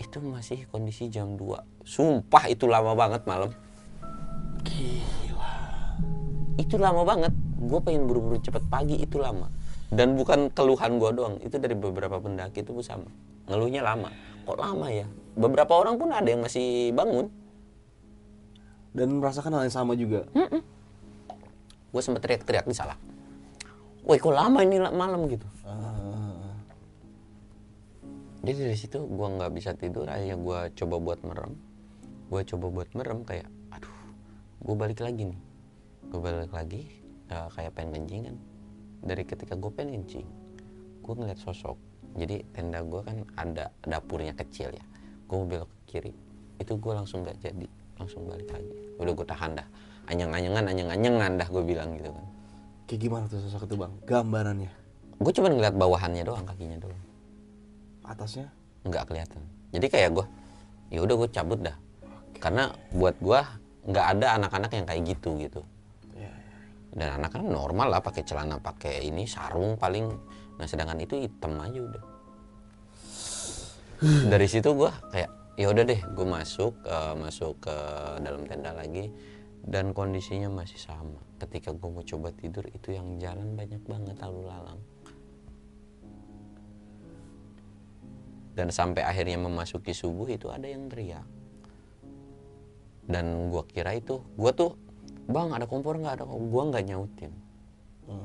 [0.00, 3.52] itu masih kondisi jam 2 sumpah itu lama banget malam.
[6.58, 7.32] Itu lama banget.
[7.62, 9.46] Gue pengen buru-buru cepet pagi itu lama.
[9.92, 13.06] Dan bukan keluhan gue doang itu dari beberapa pendaki itu sama.
[13.46, 14.08] Ngeluhnya lama.
[14.48, 17.28] Kok lama ya beberapa orang pun ada yang masih bangun.
[18.92, 20.28] Dan merasakan hal yang sama juga.
[21.92, 22.96] gue sempet teriak-teriak di salah.
[24.04, 25.28] Woi kok lama ini la- malam?
[25.28, 25.44] gitu.
[25.64, 26.56] Ah.
[28.42, 31.52] jadi dari situ gue nggak bisa tidur akhirnya gue coba buat merem.
[32.26, 33.92] Gue coba buat merem kayak aduh
[34.64, 35.40] gue balik lagi nih.
[36.10, 36.82] Gue balik lagi
[37.30, 38.36] eh, kayak pengen kencing kan.
[39.04, 40.26] Dari ketika gue pengen kencing
[41.06, 41.78] gue ngeliat sosok.
[42.18, 44.84] Jadi tenda gue kan ada dapurnya kecil ya
[45.32, 46.12] gue mau belok ke kiri.
[46.60, 47.68] Itu gue langsung nggak jadi.
[47.96, 48.68] Langsung balik lagi.
[49.00, 49.66] Udah gue tahan dah.
[50.12, 52.26] Anyang-anyangan anyang-anyangan dah gue bilang gitu kan.
[52.84, 53.92] Kayak gimana tuh sosok itu bang?
[54.04, 54.72] Gambarannya.
[55.22, 57.02] gue cuma ngeliat bawahannya doang kakinya doang.
[58.04, 58.52] Atasnya?
[58.84, 59.40] nggak kelihatan.
[59.72, 60.26] Jadi kayak gue
[60.92, 61.76] ya udah gue cabut dah.
[62.36, 63.40] Karena buat gue
[63.88, 65.62] nggak ada anak-anak yang kayak gitu gitu.
[66.12, 66.28] Iya.
[66.92, 70.12] dan anak-anak normal lah pakai celana pakai ini sarung paling.
[70.60, 72.11] Nah sedangkan itu hitam aja udah
[74.02, 77.76] dari situ gue kayak ya udah deh gue masuk eh, masuk ke
[78.18, 79.08] dalam tenda lagi.
[79.62, 81.22] Dan kondisinya masih sama.
[81.38, 84.80] Ketika gue mau coba tidur itu yang jalan banyak banget lalu lalang.
[88.58, 91.22] Dan sampai akhirnya memasuki subuh itu ada yang teriak.
[93.06, 94.76] Dan gua kira itu gua tuh
[95.30, 96.20] bang ada kompor nggak?
[96.20, 97.32] Ada gua nggak nyautin.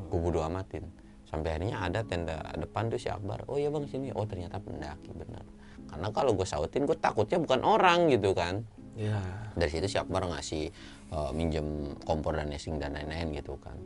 [0.09, 0.83] Gua bodo amatin.
[1.29, 3.45] Sampai akhirnya ada tenda depan tuh si Akbar.
[3.47, 4.11] Oh ya bang sini.
[4.11, 5.45] Oh ternyata pendaki benar
[5.87, 8.63] karena kalau gua sautin gua takutnya bukan orang gitu kan.
[8.97, 9.21] Iya.
[9.53, 10.73] dari situ si Akbar ngasih
[11.13, 13.77] eh, minjem kompor dan nesing dan lain-lain gitu kan.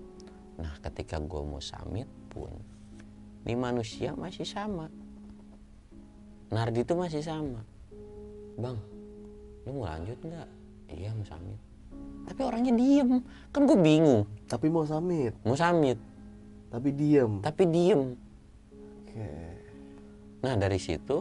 [0.56, 2.48] Nah ketika gue mau samit pun
[3.44, 4.88] ini manusia masih sama.
[6.48, 7.60] Nardi itu masih sama.
[8.56, 8.80] Bang
[9.68, 10.50] lu mau lanjut nggak?
[10.96, 11.60] Iya mau samit
[12.26, 13.20] tapi orangnya diem.
[13.52, 14.24] Kan gue bingung.
[14.48, 15.98] Tapi mau samit, mau samit
[16.72, 17.44] tapi diem.
[17.44, 18.16] tapi diem.
[19.04, 19.28] Oke.
[20.40, 21.20] Nah dari situ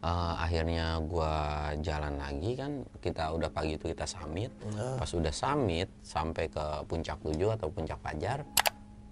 [0.00, 1.32] eh, akhirnya gua
[1.78, 4.48] jalan lagi kan kita udah pagi itu kita summit.
[4.96, 8.42] Pas udah summit sampai ke puncak tujuh atau puncak pajar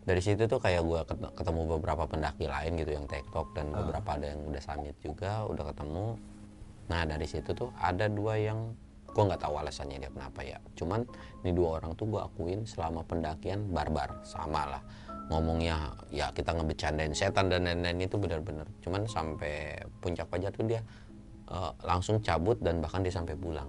[0.03, 4.17] dari situ tuh kayak gua ket- ketemu beberapa pendaki lain gitu yang tektok dan beberapa
[4.17, 6.07] ada yang udah summit juga udah ketemu.
[6.89, 8.73] Nah dari situ tuh ada dua yang
[9.13, 10.57] gua nggak tahu alasannya dia kenapa ya.
[10.73, 11.05] Cuman
[11.45, 14.83] ini dua orang tuh gua akuin selama pendakian barbar sama lah
[15.29, 18.65] ngomongnya ya kita ngebecandain setan dan lain-lain itu benar-benar.
[18.81, 20.81] Cuman sampai puncak pajar tuh dia
[21.53, 23.69] eh, langsung cabut dan bahkan dia sampai pulang.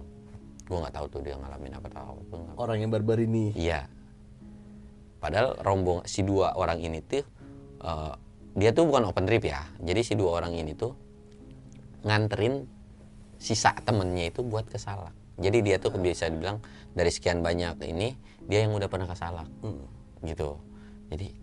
[0.66, 2.16] Gua nggak tahu tuh dia ngalamin apa tahu.
[2.56, 3.52] Orang yang barbar ini.
[3.52, 3.86] Iya.
[5.20, 7.24] Padahal rombong si dua orang ini tuh
[7.84, 8.14] eh,
[8.56, 9.60] dia tuh bukan open trip ya.
[9.84, 10.96] Jadi si dua orang ini tuh
[12.00, 12.64] nganterin
[13.36, 15.12] sisa temennya itu buat ke Salak.
[15.40, 16.60] Jadi dia tuh bisa dibilang
[16.92, 18.12] dari sekian banyak ini
[18.48, 19.48] dia yang udah pernah ke Salak.
[20.24, 20.56] Gitu.
[21.08, 21.39] Jadi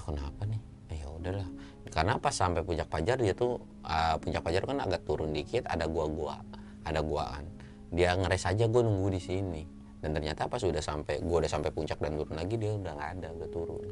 [0.00, 0.60] oh kenapa nih?
[0.90, 1.48] Eh, ya udahlah.
[1.92, 5.84] Karena pas sampai puncak pajar dia tuh uh, puncak pajar kan agak turun dikit ada
[5.84, 6.40] gua-gua
[6.88, 7.44] ada guaan.
[7.92, 9.62] Dia ngeres aja gue nunggu di sini.
[10.00, 13.10] Dan ternyata pas udah sampai gua udah sampai puncak dan turun lagi dia udah nggak
[13.20, 13.86] ada udah turun.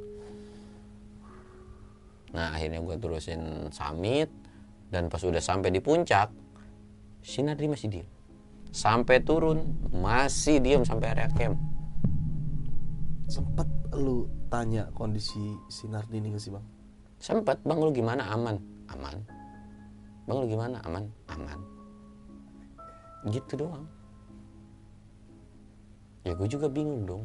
[2.32, 4.28] Nah akhirnya gue terusin summit
[4.88, 6.32] dan pas udah sampai di puncak
[7.20, 8.08] si Nadri masih diem.
[8.72, 11.77] Sampai turun masih diem sampai area camp
[13.28, 16.64] Sempet lu tanya kondisi si Nardini gak sih bang?
[17.20, 18.24] Sempet, bang lu gimana?
[18.32, 18.56] Aman?
[18.88, 19.20] Aman.
[20.24, 20.80] Bang lu gimana?
[20.88, 21.04] Aman?
[21.28, 21.60] Aman.
[23.28, 23.84] Gitu doang.
[26.24, 27.24] Ya gue juga bingung dong.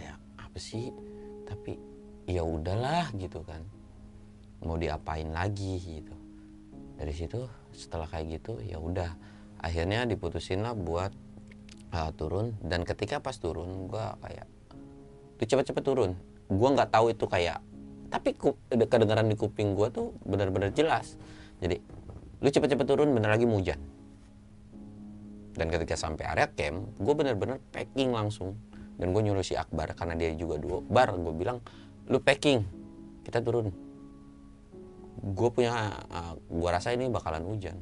[0.00, 0.88] Ya apa sih?
[1.44, 1.76] Tapi
[2.24, 3.60] ya udahlah gitu kan.
[4.64, 6.16] Mau diapain lagi gitu.
[6.96, 9.12] Dari situ setelah kayak gitu ya udah.
[9.60, 11.12] Akhirnya diputusin lah buat
[11.92, 14.51] uh, turun dan ketika pas turun gua kayak
[15.46, 16.12] cepet-cepet turun.
[16.50, 17.60] Gua nggak tahu itu kayak
[18.12, 18.36] tapi
[18.86, 21.16] kedengaran di kuping gua tuh benar-benar jelas.
[21.62, 21.78] Jadi
[22.42, 23.78] lu cepet-cepet turun bener lagi mau hujan.
[25.54, 28.58] Dan ketika sampai area camp gue bener-bener packing langsung.
[28.98, 31.62] Dan gue nyuruh si Akbar karena dia juga dua bar gue bilang
[32.10, 32.66] lu packing
[33.22, 33.70] kita turun.
[35.22, 37.78] Gue punya uh, gue rasa ini bakalan hujan.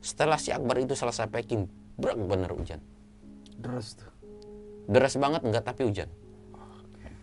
[0.00, 1.68] Setelah si Akbar itu selesai packing
[2.00, 2.80] brak bener hujan.
[3.60, 4.10] Deras tuh.
[4.90, 6.10] deras banget enggak tapi hujan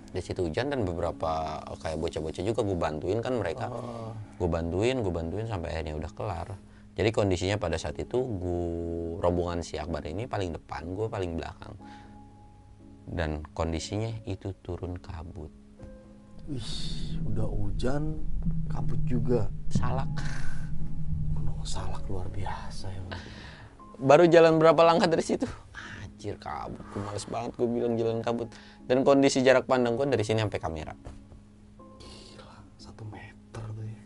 [0.09, 3.69] di situ hujan dan beberapa kayak bocah-bocah juga gue bantuin kan mereka.
[4.37, 6.47] Gue bantuin gue bantuin sampai akhirnya udah kelar.
[6.97, 8.63] Jadi kondisinya pada saat itu gue
[9.23, 11.75] rombongan si Akbar ini paling depan gue paling belakang.
[13.09, 15.49] Dan kondisinya itu turun kabut.
[16.49, 18.17] Wih, udah hujan,
[18.69, 19.49] kabut juga.
[19.69, 20.09] salak.
[21.33, 23.01] Gunung salak luar biasa ya
[23.99, 25.45] baru jalan berapa langkah dari situ?
[25.99, 26.83] Anjir kabut.
[26.95, 28.49] Gue males banget gue bilang jalan kabut
[28.89, 30.93] dan kondisi jarak pandang gue dari sini sampai kamera.
[32.01, 34.01] Gila, satu meter tuh ya.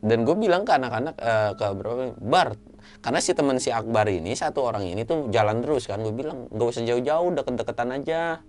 [0.00, 2.56] dan gue bilang ke anak-anak eh, ke berapa bar
[3.04, 6.00] karena si teman si Akbar ini satu orang ini tuh jalan terus kan.
[6.00, 8.40] Gue bilang gak usah jauh-jauh deket-deketan aja.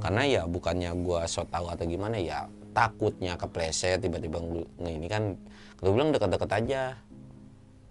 [0.00, 4.40] Karena ya bukannya gue so tau atau gimana ya takutnya kepleset tiba-tiba
[4.86, 5.36] ini kan.
[5.82, 6.96] Gue bilang deket-deket aja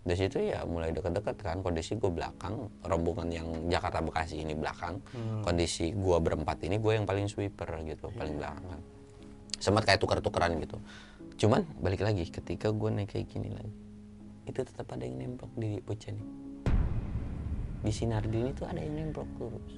[0.10, 4.98] dari situ ya mulai deket-deket kan kondisi gue belakang rombongan yang Jakarta Bekasi ini belakang.
[5.46, 8.82] Kondisi gue berempat ini gue yang paling sweeper gitu paling belakangan
[9.60, 10.82] sempat kayak tuker-tukeran gitu.
[11.46, 13.76] Cuman balik lagi ketika gue naik kayak gini lagi
[14.50, 16.28] itu tetap ada yang nemplok di bocah nih
[17.80, 19.74] di sinar dini tuh ada yang nemplok terus.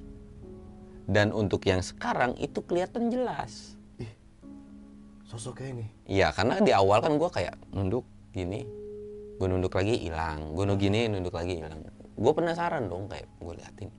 [1.04, 3.76] Dan untuk yang sekarang itu kelihatan jelas.
[5.28, 5.86] Sosoknya ini.
[6.08, 8.81] Iya karena di awal kan gue kayak nunduk gini
[9.38, 10.52] gue nunduk lagi hilang.
[10.52, 11.80] Gue nunduk gini nunduk lagi hilang.
[12.12, 13.90] Gue penasaran dong kayak gue liatin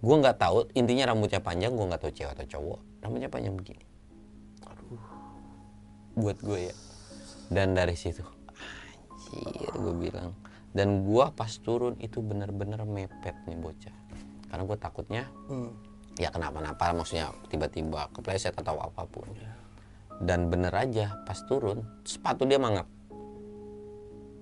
[0.00, 2.80] gue nggak tahu intinya rambutnya panjang gue nggak tahu cewek atau cowok.
[3.04, 3.84] Rambutnya panjang begini.
[6.16, 6.74] Buat gue ya.
[7.52, 8.24] Dan dari situ.
[9.36, 10.32] Anjir gue bilang.
[10.72, 13.96] Dan gue pas turun itu bener-bener mepet nih bocah.
[14.48, 15.22] Karena gue takutnya
[16.16, 19.28] ya kenapa-napa maksudnya tiba-tiba kepleset atau apa pun.
[20.20, 22.88] Dan bener aja pas turun sepatu dia mangap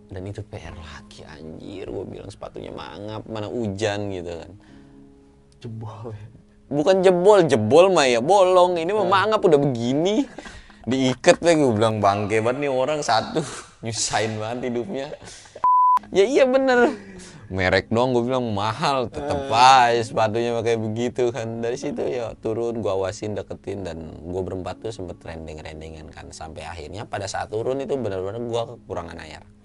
[0.08, 1.86] dan itu PR lagi anjir.
[1.88, 4.52] Gue bilang sepatunya mangap mana hujan gitu kan.
[5.58, 6.26] Jebol ya.
[6.68, 8.80] bukan jebol jebol mah ya bolong.
[8.80, 10.24] Ini mah mangap udah begini.
[10.88, 13.44] Diikat lagi gue bilang bangke banget nih orang satu.
[13.84, 15.12] Nyusahin banget hidupnya.
[16.08, 16.96] Ya iya bener.
[17.52, 21.60] Merek dong gue bilang mahal tetep aja sepatunya pakai begitu kan.
[21.60, 26.32] Dari situ ya turun gue awasin deketin dan gue berempat tuh sempet rendeng rendengan kan.
[26.32, 29.57] Sampai akhirnya pada saat turun itu benar-benar gue kekurangan air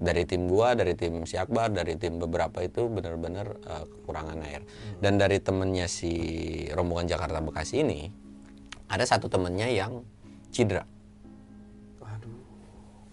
[0.00, 4.64] dari tim gua, dari tim si Akbar, dari tim beberapa itu benar-benar uh, kekurangan air.
[4.96, 6.12] Dan dari temennya si
[6.72, 8.08] rombongan Jakarta Bekasi ini
[8.88, 10.00] ada satu temennya yang
[10.48, 10.88] cedera.
[12.00, 12.32] Aduh.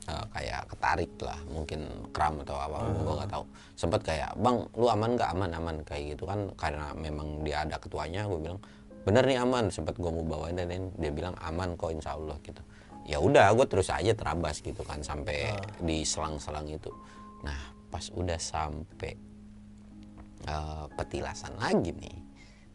[0.07, 3.43] Uh, kayak ketarik lah, mungkin kram atau apa, gua nggak tahu.
[3.75, 6.47] Sempat kayak, bang, lu aman nggak aman aman kayak gitu kan?
[6.55, 8.63] Karena memang dia ada ketuanya, gue bilang
[9.03, 9.67] bener nih aman.
[9.67, 12.63] Sempat gua mau bawain dan dia bilang aman kok insya Allah gitu.
[13.07, 16.91] Ya udah, gue terus aja terabas gitu kan sampai di selang-selang itu.
[17.47, 19.15] Nah, pas udah sampai
[20.43, 22.17] eh, petilasan lagi nih,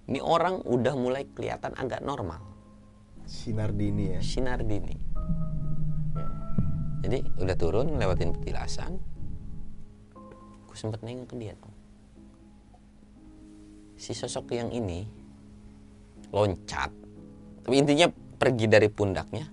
[0.08, 2.52] ini orang udah mulai kelihatan agak normal
[3.26, 4.20] Sinar dini ya.
[4.20, 4.96] sinar dini.
[7.02, 8.94] Jadi udah turun lewatin petilasan,
[10.68, 11.74] gue sempet nengok ke dia tuh.
[13.98, 15.06] Si sosok yang ini
[16.30, 16.90] loncat,
[17.66, 19.50] tapi intinya pergi dari pundaknya,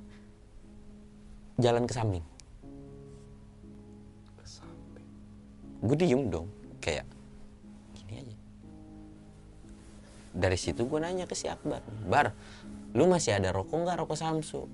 [1.60, 2.26] jalan ke samping.
[5.80, 6.48] gue diem dong
[6.84, 7.08] kayak
[7.96, 8.38] gini aja.
[10.36, 12.36] Dari situ gue nanya ke si Akbar Bar
[12.92, 13.96] lu masih ada rokok nggak?
[14.04, 14.68] Rokok Samsu?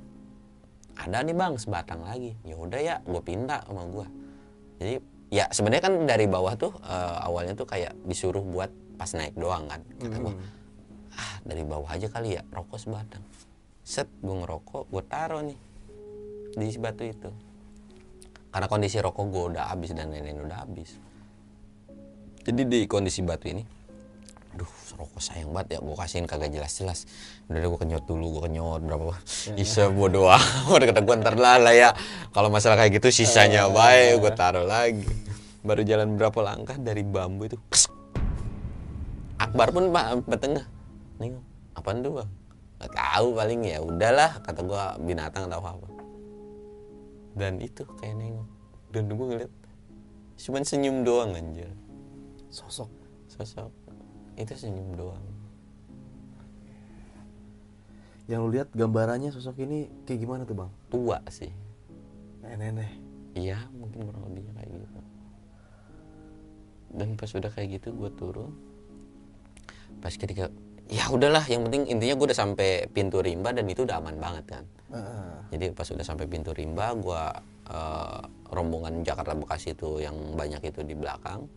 [0.95, 2.33] Ada nih bang sebatang lagi.
[2.47, 4.07] Ya udah ya gue pinta sama gue
[4.75, 4.93] jadi
[5.31, 9.69] ya sebenarnya kan dari bawah tuh eh, awalnya tuh kayak disuruh buat pas naik doang
[9.69, 9.81] kan.
[10.01, 10.33] Kata gue
[11.15, 13.23] ah dari bawah aja kali ya rokok sebatang.
[13.85, 15.59] Set gue ngerokok gue taruh nih
[16.55, 17.29] di batu itu.
[18.55, 20.95] Karena kondisi rokok gue udah habis dan lain-lain udah habis.
[22.47, 23.63] Jadi di kondisi batu ini
[24.55, 27.03] duh rokok sayang banget ya gue kasihin kagak jelas-jelas.
[27.51, 29.19] Udah deh gue kenyot dulu gue kenyot berapa
[29.59, 31.91] bisa bodo amat kata gue ntar lah lah ya.
[32.31, 35.03] Kalau masalah kayak gitu sisanya baik gue taruh lagi.
[35.59, 37.59] Baru jalan berapa langkah dari bambu itu.
[39.35, 40.65] Akbar pun pak sampai tengah.
[41.19, 41.43] Nengok
[41.75, 42.29] apaan tuh bang?
[42.79, 45.94] Nggak tahu paling ya udahlah kata gue binatang atau apa
[47.35, 48.49] dan itu kayak nengok.
[48.95, 49.53] Dan gue ngeliat
[50.39, 51.67] cuman senyum doang anjir.
[52.47, 52.87] Sosok.
[53.27, 53.71] Sosok.
[54.39, 55.25] Itu senyum doang.
[58.25, 60.71] Yang lu lihat gambarannya sosok ini kayak gimana tuh bang?
[60.89, 61.51] tua sih.
[62.41, 63.03] Nenek-nenek.
[63.35, 64.99] iya mungkin kurang lebihnya kayak gitu.
[66.95, 68.55] Dan pas udah kayak gitu gue turun.
[69.99, 70.47] Pas ketika
[70.87, 74.45] ya udahlah yang penting intinya gue udah sampai pintu rimba dan itu udah aman banget
[74.45, 74.63] kan
[75.49, 77.23] Jadi pas udah sampai pintu rimba gue
[77.73, 78.21] eh,
[78.53, 81.49] rombongan Jakarta Bekasi itu yang banyak itu di belakang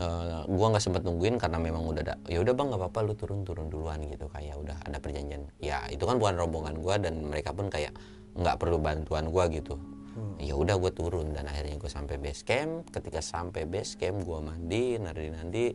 [0.00, 3.12] eh, gue nggak sempet nungguin karena memang udah ada ya udah bang nggak apa-apa lu
[3.12, 5.44] turun turun duluan gitu kayak udah ada perjanjian.
[5.60, 7.92] Ya itu kan bukan rombongan gue dan mereka pun kayak
[8.36, 9.76] nggak perlu bantuan gue gitu.
[10.40, 12.88] Ya udah gue turun dan akhirnya gue sampai base camp.
[12.88, 15.66] Ketika sampai base camp gue mandi nadi nadi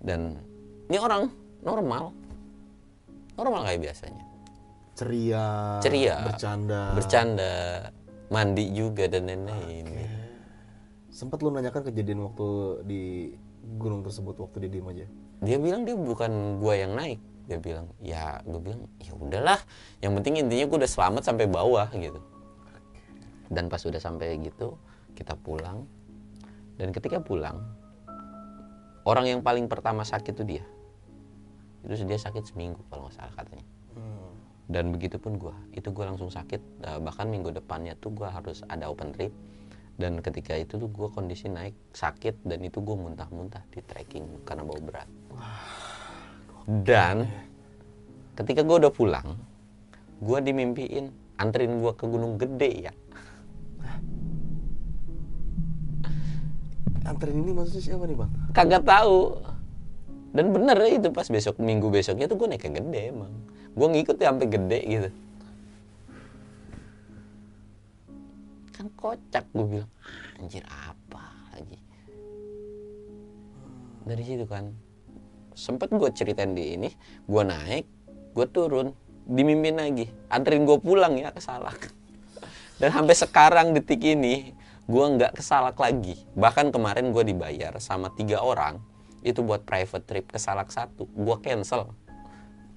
[0.00, 0.40] dan
[0.88, 1.28] ini orang
[1.60, 2.16] normal.
[3.36, 4.33] Normal kayak biasanya
[4.94, 5.78] Ceria.
[5.82, 6.16] Ceria.
[6.22, 6.94] Bercanda.
[6.94, 7.54] bercanda
[8.30, 9.86] mandi juga dan lain-lain
[11.14, 12.46] Sempat lu nanyakan kejadian waktu
[12.90, 13.02] di
[13.78, 15.06] gunung tersebut waktu di diem aja.
[15.44, 19.60] dia bilang dia bukan gua yang naik dia bilang ya gue bilang ya udahlah
[20.00, 22.20] yang penting intinya gue udah selamat sampai bawah gitu
[23.52, 24.80] dan pas udah sampai gitu
[25.12, 25.84] kita pulang
[26.80, 27.60] dan ketika pulang
[29.04, 30.64] orang yang paling pertama sakit itu dia
[31.84, 33.64] itu dia sakit seminggu kalau nggak salah katanya
[34.64, 36.60] dan begitu pun gue itu gue langsung sakit.
[36.88, 39.32] Eh, bahkan minggu depannya tuh gue harus ada open trip.
[39.94, 44.66] Dan ketika itu tuh gue kondisi naik sakit dan itu gue muntah-muntah di trekking karena
[44.66, 45.06] bau berat.
[46.66, 47.28] Dan
[48.34, 49.38] ketika gue udah pulang
[50.18, 52.92] gue dimimpiin anterin gue ke gunung gede ya.
[57.04, 58.30] Anterin ini maksudnya siapa nih bang?
[58.56, 59.44] kagak tahu.
[60.34, 63.30] Dan bener itu pas besok minggu besoknya tuh gue naik ke gede emang
[63.74, 65.10] gue ngikut ya sampai gede gitu.
[68.74, 69.90] Kan kocak gue bilang
[70.38, 71.78] anjir apa lagi?
[74.06, 74.70] Dari situ kan
[75.54, 76.90] sempet gue ceritain di ini
[77.26, 77.86] gue naik
[78.34, 78.90] gue turun
[79.22, 81.78] dimimpin lagi anterin gue pulang ya ke Salak
[82.82, 84.50] dan sampai sekarang detik ini
[84.84, 86.20] gue nggak ke Salak lagi.
[86.36, 88.78] Bahkan kemarin gue dibayar sama tiga orang
[89.24, 91.96] itu buat private trip ke Salak satu gue cancel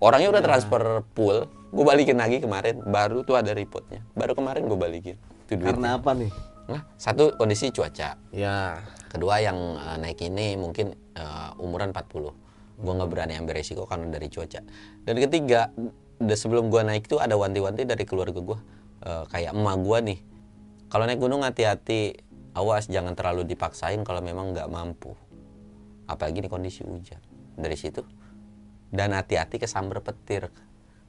[0.04, 0.82] orangnya udah transfer
[1.12, 5.72] pool gue balikin lagi kemarin baru tuh ada reportnya baru kemarin gue balikin itu duitnya.
[5.80, 6.32] Karena apa nih?
[6.68, 8.20] Nah, satu kondisi cuaca.
[8.36, 8.84] Ya.
[9.08, 12.36] kedua yang eh, naik ini mungkin eh, umuran 40
[12.78, 14.60] gue nggak berani ambil resiko karena dari cuaca.
[15.08, 15.72] Dan ketiga
[16.20, 18.60] udah sebelum gue naik tuh ada wanti-wanti dari keluarga gue
[19.08, 20.20] Eh, kayak emak gue nih.
[20.90, 22.26] Kalau naik gunung hati-hati.
[22.58, 25.14] Awas jangan terlalu dipaksain kalau memang nggak mampu.
[26.10, 27.22] Apalagi di kondisi hujan.
[27.54, 28.02] Dari situ
[28.94, 30.48] dan hati-hati ke sambar petir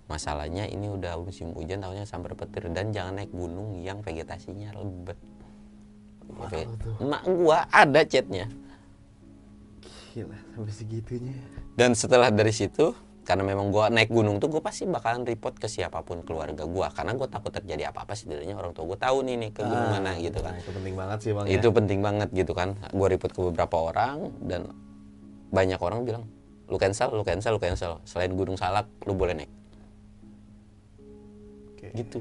[0.08, 5.20] masalahnya ini udah musim hujan tahunya sambar petir dan jangan naik gunung yang vegetasinya lebat
[6.36, 6.68] Oke.
[7.00, 8.46] Emak gua ada chatnya.
[10.12, 11.36] Gila sampai segitunya.
[11.78, 12.92] Dan setelah dari situ,
[13.24, 16.88] karena memang gua naik gunung tuh gue pasti bakalan report ke siapa pun keluarga gua
[16.88, 20.12] karena gue takut terjadi apa-apa setidaknya orang tua gue tahu nih nih ke gunung mana
[20.16, 20.56] gitu kan.
[20.56, 21.44] Nah, itu penting banget sih bang.
[21.44, 21.52] ya.
[21.60, 22.68] Itu penting banget gitu kan.
[22.92, 24.72] Gue report ke beberapa orang dan
[25.48, 26.24] banyak orang bilang
[26.68, 27.92] lu cancel, lu cancel, lu cancel.
[28.04, 29.52] Selain Gunung Salak, lu boleh naik.
[31.74, 31.88] Oke.
[31.96, 32.18] Gitu.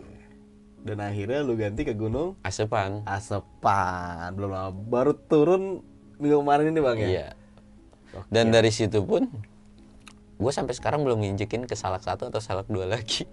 [0.88, 3.04] Dan akhirnya lu ganti ke gunung Asepan.
[3.04, 4.32] Asepan.
[4.32, 5.84] Belum lama baru turun
[6.16, 7.08] minggu kemarin ini bang ya.
[7.08, 7.28] Iya.
[8.32, 9.28] Dan dari situ pun
[10.38, 13.28] gue sampai sekarang belum nginjekin ke Salak satu atau Salak dua lagi.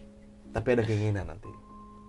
[0.50, 1.64] Tapi ada keinginan nanti.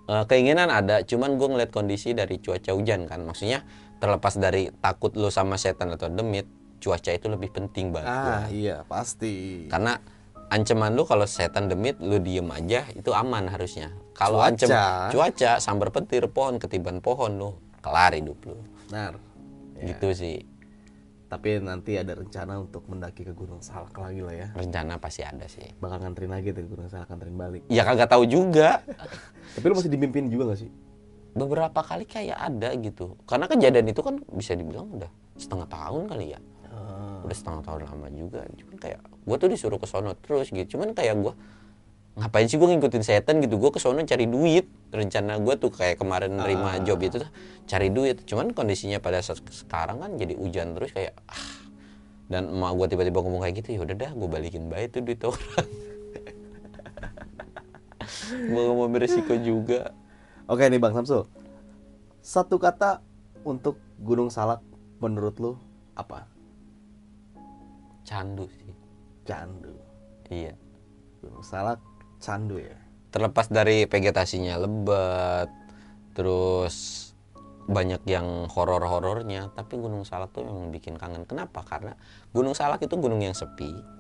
[0.05, 3.65] Eh, keinginan ada, cuman gue ngeliat kondisi dari cuaca hujan kan, maksudnya
[3.97, 6.45] terlepas dari takut lo sama setan atau demit,
[6.85, 8.05] cuaca itu lebih penting banget.
[8.07, 9.65] Ah iya pasti.
[9.65, 9.97] Karena
[10.47, 13.89] ancaman lu kalau setan demit lu diem aja itu aman harusnya.
[14.13, 14.53] Kalau Cuaca.
[14.53, 14.69] ancam
[15.09, 17.49] cuaca sambar petir pohon ketiban pohon lu
[17.81, 18.61] kelar hidup lu.
[18.85, 19.17] Benar.
[19.75, 20.37] Gitu sih.
[21.25, 24.47] Tapi nanti ada rencana untuk mendaki ke Gunung Salak lagi lah ya.
[24.53, 27.61] rencana pasti ada sih Bakal nganterin lagi tuh ke Gunung Salak, nganterin balik.
[27.67, 28.85] ya kagak tahu juga
[29.57, 30.71] Tapi lu masih dimimpin juga gak sih?
[31.35, 36.25] beberapa kali kayak ada gitu karena kejadian itu kan bisa dibilang udah setengah tahun kali
[36.31, 36.39] ya
[37.25, 40.77] udah setengah tahun lama juga cuman kayak gue tuh disuruh ke sono terus gitu.
[40.77, 41.33] Cuman kayak gue
[42.15, 43.57] ngapain sih gue ngikutin setan gitu?
[43.57, 44.69] Gue ke sono cari duit.
[44.93, 47.31] Rencana gue tuh kayak kemarin nerima job itu tuh
[47.65, 48.21] cari duit.
[48.23, 51.53] Cuman kondisinya pada saat sekarang kan jadi hujan terus kayak ah.
[52.25, 55.19] Dan emak gue tiba-tiba ngomong kayak gitu ya udah dah gue balikin baik tuh duit
[55.25, 55.67] orang.
[58.25, 59.93] Gue gak mau beresiko juga.
[60.49, 61.29] Oke nih Bang Samsul.
[62.25, 63.05] Satu kata
[63.45, 64.65] untuk Gunung Salak
[64.97, 65.51] menurut lu
[65.93, 66.34] apa?
[68.05, 68.73] Candu sih.
[69.25, 69.73] Candu.
[70.29, 70.53] iya.
[71.19, 71.81] Gunung Salak
[72.21, 72.77] candu ya.
[73.09, 75.47] terlepas dari vegetasinya lebat
[76.11, 77.09] terus
[77.65, 81.25] banyak yang horor-horornya tapi Gunung Salak tuh memang bikin kangen.
[81.25, 81.65] Kenapa?
[81.65, 81.97] Karena
[82.29, 83.94] Gunung Salak itu gunung yang sepi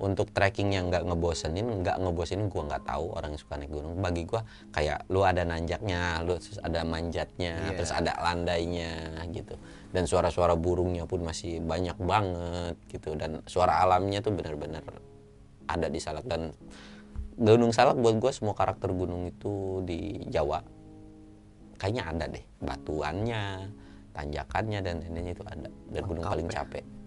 [0.00, 3.94] untuk trekking yang nggak ngebosenin nggak ngebosenin gua nggak tahu orang yang suka naik gunung.
[4.00, 4.40] Bagi gua
[4.72, 7.76] kayak lu ada nanjaknya lu terus ada manjatnya Iya.
[7.76, 9.60] terus ada landainya gitu.
[9.92, 13.12] Dan suara-suara burungnya pun masih banyak banget gitu.
[13.12, 14.82] Dan suara alamnya tuh benar-benar
[15.68, 16.24] ada di Salak.
[16.24, 16.50] Dan
[17.40, 20.64] Gunung Salak buat gua semua karakter gunung itu di Jawa
[21.76, 22.44] kayaknya ada deh.
[22.60, 23.68] Batuannya
[24.16, 25.68] tanjakannya dan lain-lainnya itu ada.
[25.92, 26.64] Dan gunung paling ya.
[26.64, 26.99] capek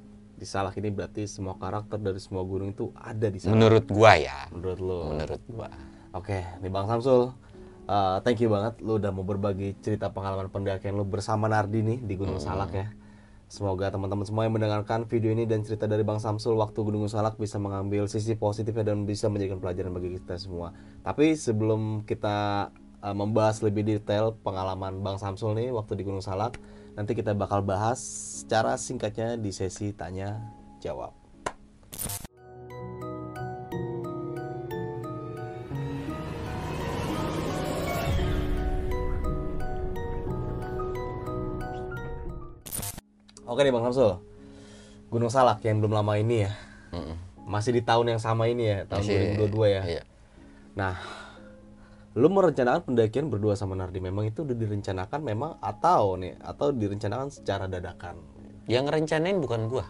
[0.43, 3.55] Di Salak ini berarti semua karakter dari semua gunung itu ada di Salak.
[3.55, 4.99] menurut gua ya Menurut lu.
[5.07, 5.71] menurut gua
[6.11, 7.31] Oke, nih Bang Samsul.
[7.83, 11.99] uh, thank you banget lu udah mau berbagi cerita pengalaman pendakian lu bersama Nardi nih
[11.99, 12.91] di Gunung Salak ya.
[13.47, 17.37] Semoga teman-teman semua yang mendengarkan video ini dan cerita dari Bang Samsul waktu Gunung Salak
[17.37, 20.73] bisa mengambil sisi positifnya dan bisa menjadikan pelajaran bagi kita semua.
[21.01, 22.67] Tapi sebelum kita
[22.99, 26.59] uh, membahas lebih detail pengalaman Bang Samsul nih waktu di Gunung Salak,
[26.93, 27.99] nanti kita bakal bahas
[28.41, 30.37] secara singkatnya di sesi tanya
[30.77, 31.13] jawab.
[43.43, 44.17] Oke nih Bang Samsul.
[45.11, 46.51] Gunung Salak yang belum lama ini ya.
[46.95, 47.15] Mm-mm.
[47.43, 49.81] Masih di tahun yang sama ini ya, tahun Masih- 2022 ya.
[49.99, 50.03] iya.
[50.73, 50.95] Nah,
[52.13, 57.29] lu merencanakan pendakian berdua sama Nardi memang itu udah direncanakan memang atau nih atau direncanakan
[57.33, 58.17] secara dadakan?
[58.69, 59.83] yang ngerencanain bukan gua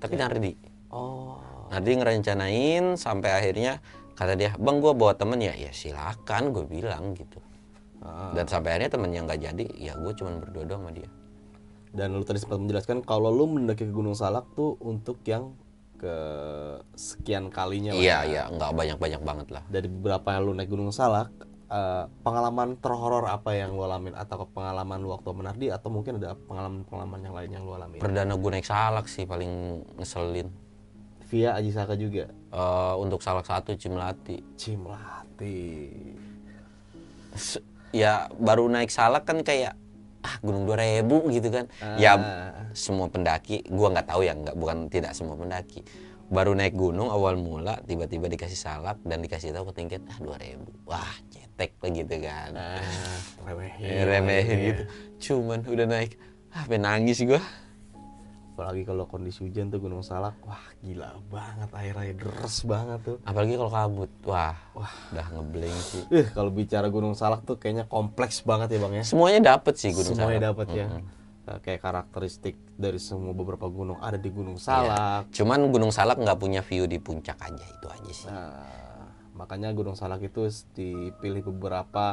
[0.00, 0.56] tapi Nardi.
[0.90, 1.36] Oh,
[1.68, 3.84] Nardi ngerencanain sampai akhirnya
[4.16, 5.36] kata dia bang gua bawa temen.
[5.36, 7.38] Ya ya silakan gue bilang gitu.
[8.00, 8.32] Ah.
[8.32, 11.08] dan sampai akhirnya temennya nggak jadi ya gue cuman berdua doang sama dia.
[11.92, 15.52] Dan lu tadi sempat menjelaskan kalau lu mendaki ke Gunung Salak tuh untuk yang
[16.00, 16.16] ke
[16.96, 18.00] sekian kalinya lah.
[18.00, 18.24] iya ya.
[18.24, 21.28] iya nggak banyak banyak banget lah Dari beberapa yang lu naik Gunung Salak,
[21.68, 26.16] eh, pengalaman terhoror apa yang lu alamin atau pengalaman lu waktu sama Nardi atau mungkin
[26.16, 28.00] ada pengalaman-pengalaman yang lain yang lu alamin?
[28.00, 30.48] perdana gue naik salak sih paling ngeselin
[31.30, 32.26] Via Aji Saka juga.
[32.32, 35.62] Eh, untuk salak satu Cimlati Cimlati.
[37.94, 39.78] Ya baru naik salak kan kayak
[40.20, 41.64] ah gunung 2000 gitu kan
[41.96, 42.52] ya Ah.
[42.70, 45.80] semua pendaki gua nggak tahu ya nggak bukan tidak semua pendaki
[46.26, 51.10] baru naik gunung awal mula tiba-tiba dikasih salak dan dikasih tahu ketinggian ah 2000 wah
[51.26, 52.78] cetek lah gitu kan Ah,
[53.42, 53.88] remehin.
[53.88, 54.66] Eh, remehin ya.
[54.68, 54.82] gitu
[55.20, 56.14] cuman udah naik
[56.50, 57.42] ah pengen nangis gua
[58.60, 63.16] Apalagi kalau kondisi hujan tuh Gunung Salak, wah gila banget airnya deres banget tuh.
[63.22, 64.52] apalagi kalau kabut wah
[65.08, 69.00] udah ngebleng sih Eh, kalau bicara Gunung Salak tuh kayaknya kompleks banget ya Bang ya.
[69.02, 70.86] semuanya dapet sih gunung Semuanya salak dapat ya.
[70.86, 71.04] Mm-mm.
[71.46, 74.54] Eh, Kayak karakteristik dari semua beberapa gunung ada di Gunung.
[74.54, 75.32] Salak.
[75.32, 78.60] cuman gunung salak nggak punya view di puncak aja itu aja sih Nah,
[79.32, 80.44] makanya Gunung Salak itu
[80.74, 82.04] dipilih beberapa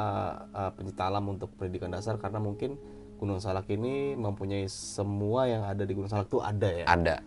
[0.48, 2.80] uh, pencipta alam untuk pendidikan dasar karena mungkin
[3.18, 6.86] Gunung Salak ini mempunyai semua yang ada di Gunung Salak tuh ada ya.
[6.86, 7.18] ada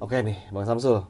[0.00, 1.04] Oke nih, Bang Samsul.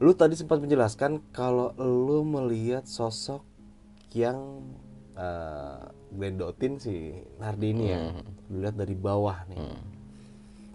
[0.00, 3.44] Lu tadi sempat menjelaskan kalau lu melihat sosok
[4.16, 4.64] yang
[5.20, 8.00] uh, glendotin si Nardi ini ya.
[8.48, 9.60] Lu lihat dari bawah nih.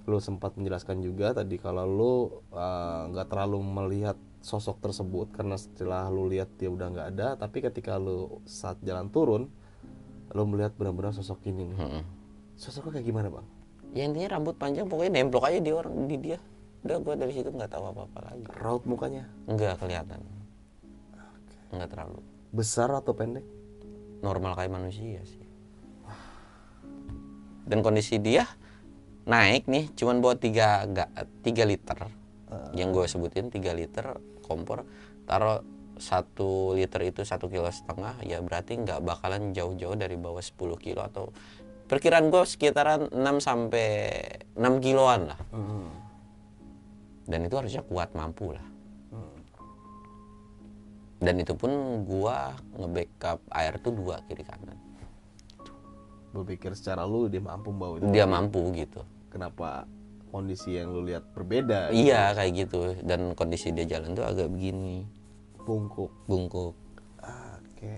[0.06, 2.14] Lu sempat menjelaskan juga tadi kalau lu
[2.54, 7.66] uh, nggak terlalu melihat sosok tersebut karena setelah lu lihat dia udah nggak ada, tapi
[7.66, 9.50] ketika lu saat jalan turun,
[10.34, 11.78] lu melihat benar-benar sosok ini nih.
[11.78, 12.04] Mm-mm.
[12.60, 13.48] Sosoknya kayak gimana, Bang?
[13.90, 16.38] ya intinya rambut panjang pokoknya nemplok aja di orang di dia.
[16.86, 18.46] Udah gue dari situ nggak tahu apa apa lagi.
[18.62, 19.26] Raut mukanya?
[19.50, 20.22] Nggak kelihatan.
[21.74, 22.22] Nggak terlalu.
[22.54, 23.46] Besar atau pendek?
[24.20, 25.48] normal kayak manusia sih.
[27.64, 28.44] Dan kondisi dia
[29.30, 32.10] naik nih cuman bawa tiga ga- tiga liter.
[32.74, 34.84] Yang gue sebutin tiga liter kompor
[35.30, 35.62] taruh
[36.00, 41.04] satu liter itu satu kilo setengah ya berarti nggak bakalan jauh-jauh dari bawah 10 kilo
[41.04, 41.30] atau
[41.92, 43.88] perkiraan gue sekitaran 6 sampai
[44.56, 45.40] 6 kiloan lah.
[47.30, 48.66] Dan itu harusnya kuat mampu lah.
[51.20, 54.80] Dan itu pun gua nge-backup air tuh dua kiri kanan.
[56.32, 58.08] Berpikir secara lu dia mampu bawa itu.
[58.08, 59.04] dia mampu gitu.
[59.28, 59.84] Kenapa
[60.32, 61.92] kondisi yang lu lihat berbeda?
[61.92, 62.96] iya kayak gitu.
[63.04, 65.04] Dan kondisi dia jalan tuh agak begini
[65.70, 66.10] Bungkuk.
[66.26, 66.74] bungkuk.
[67.22, 67.98] Oke.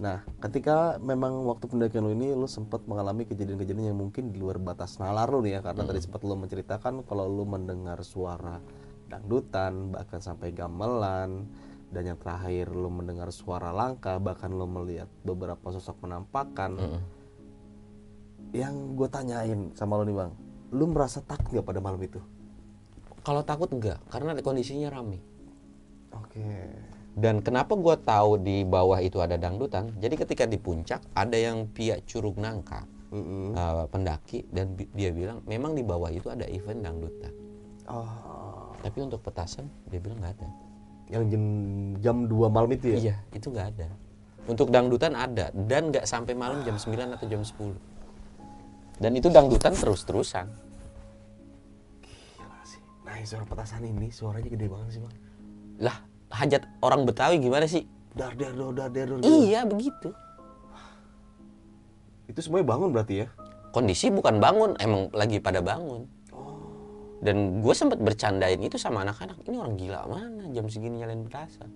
[0.00, 4.56] Nah, ketika memang waktu pendakian lu ini lu sempat mengalami kejadian-kejadian yang mungkin di luar
[4.56, 8.62] batas nalar lu nih ya karena tadi sempat lu menceritakan kalau lu mendengar suara
[9.12, 11.44] dangdutan bahkan sampai gamelan
[11.92, 17.02] dan yang terakhir lu mendengar suara langka bahkan lu melihat beberapa sosok penampakan.
[18.56, 20.32] Yang gue tanyain sama lu nih bang
[20.72, 22.20] lu merasa takut nggak pada malam itu?
[23.20, 25.27] Kalau takut enggak karena kondisinya rame
[26.14, 26.44] oke.
[27.18, 29.90] Dan kenapa gua tahu di bawah itu ada dangdutan?
[29.98, 33.58] Jadi ketika di puncak ada yang pihak curug nangka Mm-mm.
[33.58, 37.32] eh, pendaki dan bi- dia bilang memang di bawah itu ada event dangdutan.
[37.90, 38.70] Oh.
[38.78, 40.48] Tapi untuk petasan dia bilang nggak ada.
[41.08, 41.44] Yang jam
[41.98, 42.98] jam 2 malam itu ya?
[43.00, 43.88] Iya itu nggak ada.
[44.46, 47.98] Untuk dangdutan ada dan nggak sampai malam jam 9 atau jam 10
[48.98, 50.46] dan itu dangdutan terus-terusan.
[52.02, 52.82] Gila sih.
[53.06, 55.14] Nah, suara petasan ini suaranya gede banget sih, Bang.
[55.78, 55.96] Lah
[56.34, 57.86] hajat orang Betawi gimana sih?
[58.14, 59.22] Dar dar dar dar dar.
[59.24, 60.10] iya begitu.
[62.28, 63.28] Itu semuanya bangun berarti ya?
[63.78, 66.08] kondisi bukan bangun emang lagi pada bangun.
[67.18, 69.42] Dan gue sempat bercandain itu sama anak-anak.
[69.42, 71.70] Ini orang gila mana jam segini nyalain petasan?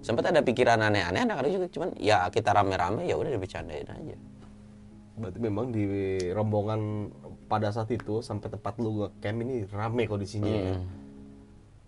[0.00, 4.16] Sempat ada pikiran aneh-aneh anak-anak juga cuman ya kita rame-rame ya udah dibercandain aja.
[5.20, 5.84] Berarti memang di
[6.32, 7.12] rombongan
[7.50, 10.74] pada saat itu sampai tempat lu nge-camp ini rame kondisinya ya.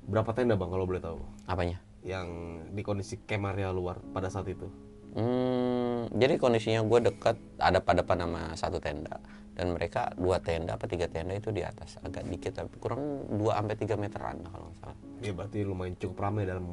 [0.02, 1.22] Berapa tenda, Bang, kalau boleh tahu?
[1.46, 2.28] apanya Yang
[2.74, 4.66] di kondisi area luar pada saat itu.
[5.12, 9.20] Hmm, jadi kondisinya gue dekat ada pada nama satu tenda
[9.52, 13.52] dan mereka dua tenda apa tiga tenda itu di atas agak dikit tapi kurang 2
[13.52, 14.96] sampai tiga meteran kalau nggak salah.
[15.22, 16.66] Ya berarti lumayan cukup ramai dalam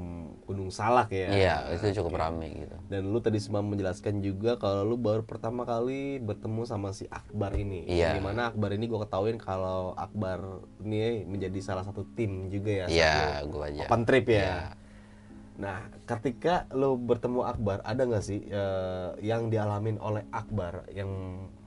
[0.47, 1.27] Gunung Salak ya.
[1.29, 2.75] Iya itu cukup ramai gitu.
[2.87, 7.53] Dan lu tadi sempat menjelaskan juga kalau lu baru pertama kali bertemu sama si Akbar
[7.59, 7.85] ini.
[7.85, 8.15] Iya.
[8.17, 12.85] Di mana Akbar ini gue ketahuin kalau Akbar ini menjadi salah satu tim juga ya.
[12.87, 13.85] Iya gue aja.
[13.85, 14.39] Open trip ya.
[14.39, 14.57] Iya.
[15.59, 21.11] Nah, ketika lo bertemu Akbar, ada nggak sih eh, yang dialamin oleh Akbar yang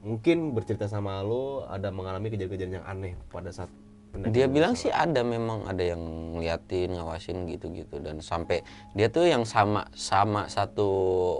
[0.01, 3.69] mungkin bercerita sama lo ada mengalami kejadian-kejadian yang aneh pada saat
[4.13, 6.01] Dia bilang sih ada memang ada yang
[6.37, 8.61] ngeliatin, ngawasin gitu-gitu dan sampai
[8.93, 10.89] dia tuh yang sama sama satu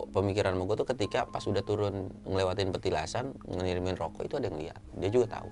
[0.09, 4.57] pemikiran sama gue tuh ketika pas udah turun ngelewatin petilasan ngirimin rokok itu ada yang
[4.57, 4.81] lihat.
[4.97, 5.49] Dia juga tahu.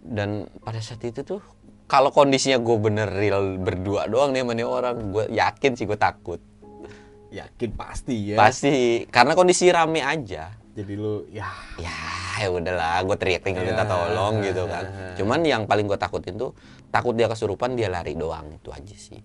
[0.00, 1.44] Dan pada saat itu tuh
[1.92, 6.00] kalau kondisinya gue bener real berdua doang nih sama nih orang, gue yakin sih gue
[6.00, 6.40] takut.
[7.28, 8.36] Yakin pasti ya.
[8.40, 10.56] Pasti karena kondisi rame aja.
[10.72, 11.92] Jadi lo ya ya
[12.40, 13.92] ya udahlah gue teriak tinggal minta Ya.
[13.92, 14.84] tolong gitu kan
[15.20, 16.56] cuman yang paling gue takutin tuh
[16.88, 19.20] takut dia kesurupan dia lari doang itu aja sih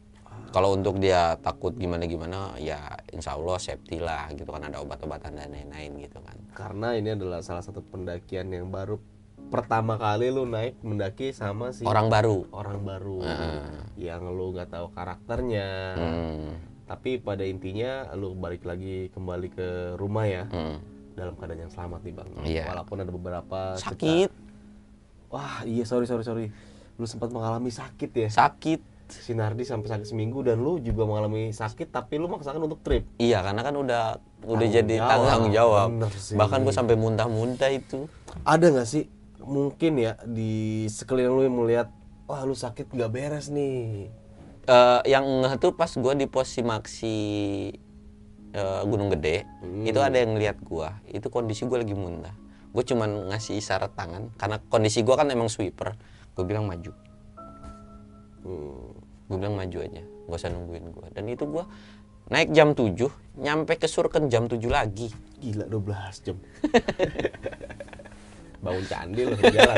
[0.51, 2.77] kalau untuk dia takut gimana gimana ya
[3.15, 7.39] insya Allah safety lah gitu kan ada obat-obatan dan lain-lain gitu kan karena ini adalah
[7.39, 8.99] salah satu pendakian yang baru
[9.47, 13.59] pertama kali lo naik mendaki sama si orang baru orang baru Heeh.
[13.97, 15.69] yang lo nggak tahu karakternya.
[15.95, 16.49] hmm,
[16.85, 20.43] Tapi pada intinya lo balik lagi kembali ke rumah ya.
[20.45, 20.77] hmm.
[21.13, 22.29] dalam keadaan yang selamat nih bang.
[22.43, 22.63] Iya.
[22.67, 24.29] Walaupun ada beberapa sakit
[25.27, 26.47] Wah iya sorry sorry sorry.
[26.95, 28.29] Lu sempat mengalami sakit ya.
[28.29, 33.07] sakit Sinardi sampai sakit seminggu dan lu juga mengalami sakit tapi lu maksakan untuk trip.
[33.17, 34.03] iya karena kan udah
[34.43, 35.25] udah Tanggung jadi jawab.
[35.25, 35.87] tanggung jawab
[36.35, 38.03] bahkan gue sampai muntah-muntah itu
[38.43, 39.07] Ada nggak sih
[39.47, 41.87] mungkin ya di sekeliling lu yang melihat
[42.27, 44.11] wah lu sakit nggak beres nih.
[44.67, 47.17] Eh, yang ngeh tuh pas gue di pos Simaksi
[48.51, 49.47] eh, Gunung Gede
[49.87, 52.35] itu ada yang ngeliat gue itu kondisi gue lagi muntah
[52.75, 55.95] gue cuman ngasih isyarat tangan karena kondisi gue kan emang sweeper.
[56.35, 56.91] Gue bilang maju.
[58.43, 58.91] Hmm.
[59.27, 61.63] gue bilang maju aja gak usah nungguin gue dan itu gue
[62.31, 62.95] naik jam 7
[63.35, 65.11] nyampe ke Surken jam 7 lagi.
[65.39, 66.37] Gila 12 jam.
[68.61, 69.77] Bangun candi lu di jalan.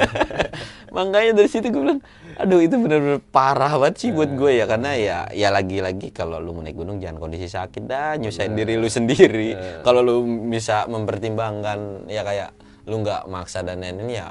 [0.96, 2.02] makanya dari situ gue bilang
[2.40, 6.56] aduh itu bener-bener parah banget sih buat gue ya karena ya ya lagi-lagi kalau lu
[6.56, 9.56] mau naik gunung jangan kondisi sakit dah nyusahin diri lu sendiri.
[9.86, 10.16] Kalau lu
[10.50, 12.56] bisa mempertimbangkan ya kayak
[12.90, 14.28] lu nggak maksa dan lain-lain ya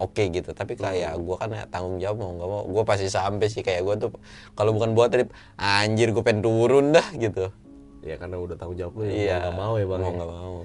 [0.00, 0.50] oke gitu.
[0.50, 3.62] Tapi kayak gue kan ya tanggung jawab mau nggak mau gue pasti sampai sih.
[3.62, 4.10] Kayak gue tuh
[4.58, 5.30] kalau bukan buat trip
[5.60, 7.52] anjir gue pengen turun dah gitu
[8.04, 10.00] ya karena udah tanggung jawab lu ya iya mau nggak mau ya bang.
[10.00, 10.16] mau ya?
[10.20, 10.56] nggak mau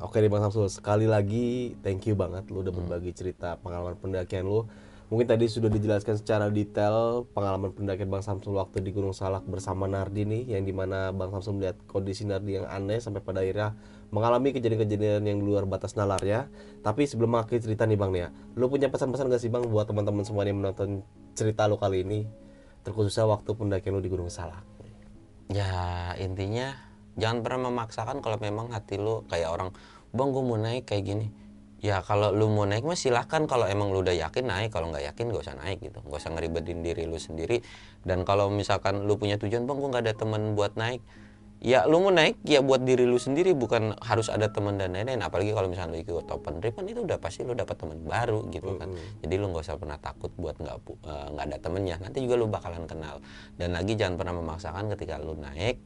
[0.00, 4.48] Oke nih Bang Samsul, sekali lagi thank you banget lu udah berbagi cerita pengalaman pendakian
[4.48, 4.64] lu.
[5.08, 9.88] Mungkin tadi sudah dijelaskan secara detail pengalaman pendakian Bang Samsul waktu di Gunung Salak bersama
[9.88, 13.72] Nardi nih, yang di mana Bang Samsul melihat kondisi Nardi yang aneh sampai pada akhirnya
[14.12, 16.52] mengalami kejadian-kejadian yang luar batas nalarnya.
[16.84, 19.88] Tapi sebelum mengakhiri cerita nih Bang nih ya, lu punya pesan-pesan gak sih Bang buat
[19.88, 21.00] teman-teman semua yang menonton
[21.32, 22.28] cerita lu kali ini,
[22.84, 24.77] terkhususnya waktu pendakian lu di Gunung Salak?
[25.48, 26.76] Ya intinya
[27.16, 29.70] jangan pernah memaksakan kalau memang hati lu kayak orang
[30.12, 31.28] bang gue mau naik kayak gini.
[31.78, 34.74] Ya kalau lu mau naik mah silahkan kalau emang lu udah yakin naik.
[34.74, 36.02] Kalau nggak yakin gak usah naik gitu.
[36.02, 37.62] Gak usah ngeribetin diri lu sendiri.
[38.02, 41.02] Dan kalau misalkan lu punya tujuan bang gue nggak ada teman buat naik
[41.58, 45.18] ya lu mau naik ya buat diri lu sendiri bukan harus ada teman dan lain-lain.
[45.22, 48.46] Apalagi kalau misalnya lu ikut open trip kan itu udah pasti lu dapat teman baru
[48.54, 48.94] gitu kan.
[49.22, 51.96] Jadi lu nggak usah pernah takut buat nggak eh, nggak ada temennya.
[51.98, 53.18] Nanti juga lu bakalan kenal.
[53.58, 55.76] Dan lagi jangan pernah memaksakan ketika lu naik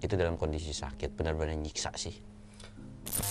[0.00, 2.29] itu dalam kondisi sakit benar-benar nyiksa sih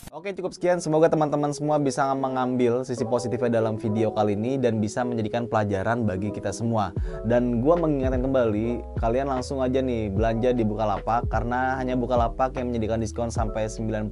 [0.10, 4.84] Oke cukup sekian, semoga teman-teman semua bisa mengambil sisi positifnya dalam video kali ini dan
[4.84, 6.92] bisa menjadikan pelajaran bagi kita semua.
[7.24, 12.74] Dan gua mengingatkan kembali, kalian langsung aja nih belanja di Bukalapak karena hanya Bukalapak yang
[12.74, 14.12] menyediakan diskon sampai 95%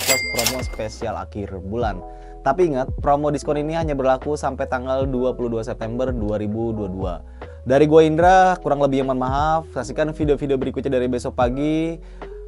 [0.00, 2.00] plus promo spesial akhir bulan.
[2.40, 7.68] Tapi ingat, promo diskon ini hanya berlaku sampai tanggal 22 September 2022.
[7.68, 9.68] Dari gua Indra, kurang lebih mohon maaf.
[9.72, 11.96] Saksikan video-video berikutnya dari besok pagi.